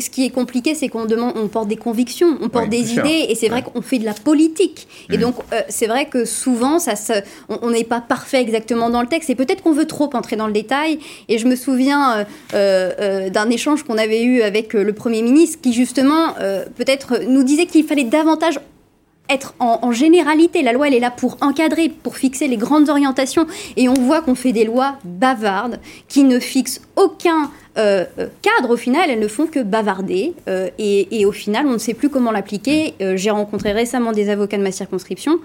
[0.00, 2.86] ce qui est compliqué, c'est qu'on demande, on porte des convictions, on porte Oui, des
[2.88, 3.06] sûr.
[3.06, 3.70] idées, et c'est vrai Ouais.
[3.72, 4.88] qu'on fait de la politique.
[5.10, 5.20] Et Mm.
[5.20, 9.06] donc, euh, c'est vrai que souvent, ça, se- on n'est pas parfait exactement dans le
[9.06, 10.98] texte, et peut-être qu'on veut trop entrer dans le détail.
[11.28, 15.72] Et je me souviens euh, d'un échange qu'on avait eu avec le Premier ministre, qui
[15.72, 16.34] justement,
[16.76, 18.58] peut-être, nous disait qu'il fallait davantage
[19.30, 20.62] être en, en généralité.
[20.62, 23.46] La loi, elle est là pour encadrer, pour fixer les grandes orientations.
[23.76, 25.78] Et on voit qu'on fait des lois bavardes
[26.08, 28.74] qui ne fixent aucun euh, euh, cadre.
[28.74, 30.34] Au final, elles ne font que bavarder.
[30.48, 32.94] Euh, et, et au final, on ne sait plus comment l'appliquer.
[33.00, 35.38] Euh, J'ai rencontré récemment des avocats de ma circonscription.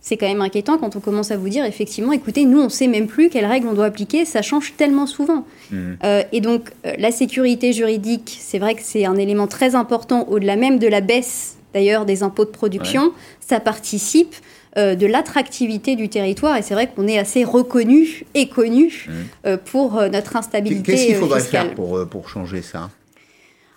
[0.00, 2.88] C'est quand même inquiétant quand on commence à vous dire, effectivement, écoutez, nous, on sait
[2.88, 4.26] même plus quelles règles on doit appliquer.
[4.26, 5.46] Ça change tellement souvent.
[5.72, 10.56] Euh, et donc, la sécurité juridique, c'est vrai que c'est un élément très important, au-delà
[10.56, 13.12] même de la baisse, d'ailleurs, des impôts de production.
[13.40, 14.34] Ça participe
[14.78, 16.56] euh, de l'attractivité du territoire.
[16.56, 19.08] Et c'est vrai qu'on est assez reconnu et connu
[19.46, 21.66] euh, pour euh, notre instabilité Qu'est-ce qu'il faudrait fiscale.
[21.66, 22.88] faire pour, pour changer ça?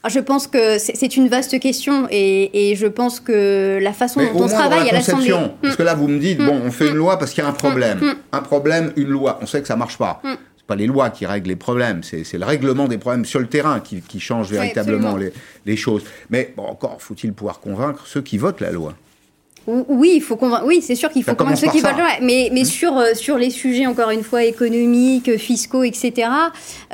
[0.03, 4.21] Ah, Je pense que c'est une vaste question et, et je pense que la façon
[4.21, 5.29] Mais dont on travaille la à l'Assemblée.
[5.31, 5.53] conception.
[5.61, 6.45] Parce que là, vous me dites, Mm.
[6.45, 7.99] bon, on fait une loi parce qu'il y a un problème.
[8.31, 9.39] Un problème, une loi.
[9.41, 10.21] On sait que ça marche pas.
[10.67, 13.79] Pas les lois qui règlent les problèmes, c'est le règlement des problèmes sur le terrain
[13.79, 15.31] qui, qui change véritablement les,
[15.65, 16.03] les choses.
[16.29, 18.93] Mais bon, encore faut-il pouvoir convaincre ceux qui votent la loi.
[19.67, 20.63] Ou- Oui, il faut convaincre.
[20.65, 21.91] Oui, c'est sûr qu'il faut convaincre ceux qui veulent.
[21.91, 21.97] ça.
[21.97, 26.29] ouais, Mais, mais sur, euh, sur les sujets, encore une fois, économiques, fiscaux, etc.,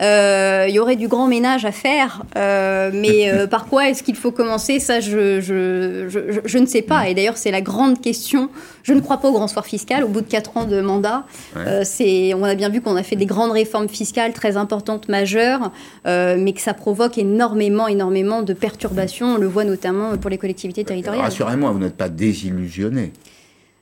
[0.01, 2.23] euh, il y aurait du grand ménage à faire.
[2.35, 4.79] Euh, mais euh, par quoi est-ce qu'il faut commencer?
[4.79, 7.07] Ça, je, je, je, je- je ne sais pas.
[7.09, 8.49] Et d'ailleurs, c'est la grande question.
[8.83, 10.03] Je ne crois pas au grand soir fiscal.
[10.03, 11.85] Au bout de quatre ans de mandat, Ouais.
[11.85, 15.71] c'est, on a bien vu qu'on a fait des grandes réformes fiscales très importantes, majeures,
[16.05, 19.35] mais que ça provoque énormément, énormément de perturbations.
[19.35, 21.23] On le voit notamment pour les collectivités territoriales.
[21.25, 22.62] Rassurez-moi, vous n'êtes pas désillusionné.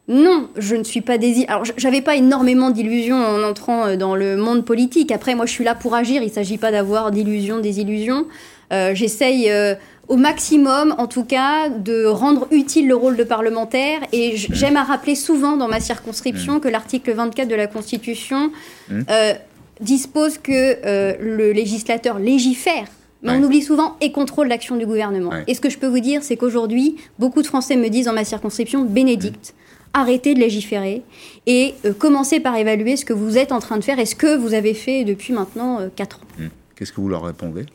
[0.08, 1.46] Non, je ne suis pas dési.
[1.48, 5.12] Alors, j'avais pas énormément d'illusions en entrant euh, dans le monde politique.
[5.12, 6.22] Après, moi, je suis là pour agir.
[6.22, 8.26] Il ne s'agit pas d'avoir d'illusions, des illusions.
[8.74, 9.76] Euh, J'essaye euh,
[10.10, 14.00] au maximum, en tout cas, de rendre utile le rôle de parlementaire.
[14.12, 18.52] Et j'aime à rappeler souvent dans ma circonscription que l'article 24 de la Constitution
[18.90, 19.02] Mm.
[19.10, 19.34] euh,
[19.80, 22.86] dispose que le législateur légifère.
[23.24, 23.38] Mais Ouais.
[23.40, 25.30] on oublie souvent et contrôle l'action du gouvernement.
[25.30, 25.44] Ouais.
[25.48, 28.14] Et ce que je peux vous dire, c'est qu'aujourd'hui, beaucoup de Français me disent dans
[28.14, 29.54] ma circonscription, Bénédicte,
[29.94, 31.04] arrêtez de légiférer
[31.46, 34.16] et euh, commencez par évaluer ce que vous êtes en train de faire et ce
[34.16, 36.22] que vous avez fait depuis maintenant 4 ans.
[36.40, 36.48] Hmm.
[36.76, 37.66] Qu'est-ce que vous leur répondez?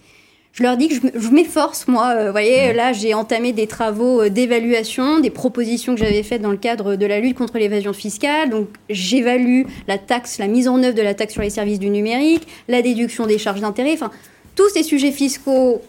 [0.53, 2.15] Je leur dis que je me- je m'efforce, moi.
[2.17, 6.41] euh, Vous voyez, là, j'ai entamé des travaux euh, d'évaluation, des propositions que j'avais faites
[6.41, 8.49] dans le cadre de la lutte contre l'évasion fiscale.
[8.49, 11.91] Donc, j'évalue la taxe, la mise en œuvre de la taxe sur les services du
[11.91, 14.11] numérique, la déduction des charges d'intérêt, enfin,
[14.57, 15.83] tous ces sujets fiscaux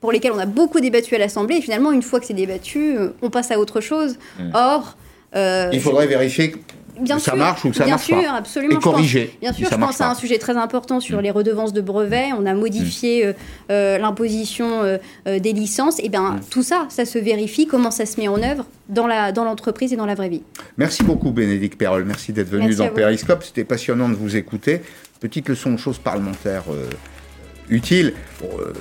[0.00, 1.56] pour lesquels on a beaucoup débattu à l'Assemblée.
[1.56, 4.16] Et finalement, une fois que c'est débattu, euh, on passe à autre chose.
[4.38, 4.50] Mm.
[4.54, 4.96] Or,
[5.34, 6.58] euh, Il faudrait vérifier que
[7.00, 8.32] Bien ça sûr, marche ou que ça bien marche sûr, pas.
[8.32, 8.72] absolument.
[8.72, 10.10] Et je pense- corriger bien si sûr, ça je pense à pas.
[10.10, 11.22] un sujet très important sur Mm.
[11.22, 12.28] les redevances de brevets.
[12.38, 13.32] On a modifié euh,
[13.70, 15.98] euh, l'imposition euh, euh, des licences.
[16.00, 16.40] Et bien, Mm.
[16.50, 17.66] tout ça, ça se vérifie.
[17.66, 20.42] Comment ça se met en œuvre dans la dans l'entreprise et dans la vraie vie.
[20.78, 22.94] Merci beaucoup Bénédicte Perrol, merci d'être venu à dans vous.
[22.94, 24.82] Périscope, c'était passionnant de vous écouter.
[25.20, 26.64] Petite leçon de choses parlementaires
[27.70, 28.72] Bon, euh,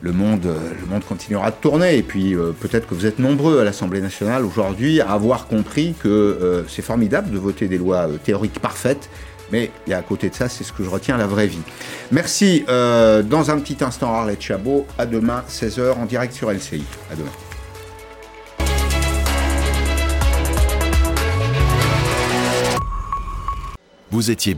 [0.00, 3.60] le, monde, le monde continuera de tourner et puis euh, peut-être que vous êtes nombreux
[3.60, 8.08] à l'Assemblée nationale aujourd'hui à avoir compris que euh, c'est formidable de voter des lois
[8.24, 9.10] théoriques parfaites.
[9.52, 11.62] Mais a à côté de ça, c'est ce que je retiens, la vraie vie.
[12.12, 12.64] Merci.
[12.66, 14.86] dans un petit instant, Arlette Chabot.
[14.98, 16.84] À demain, 16h, en direct sur LCI.
[17.10, 17.30] À demain.
[24.10, 24.56] Vous étiez bien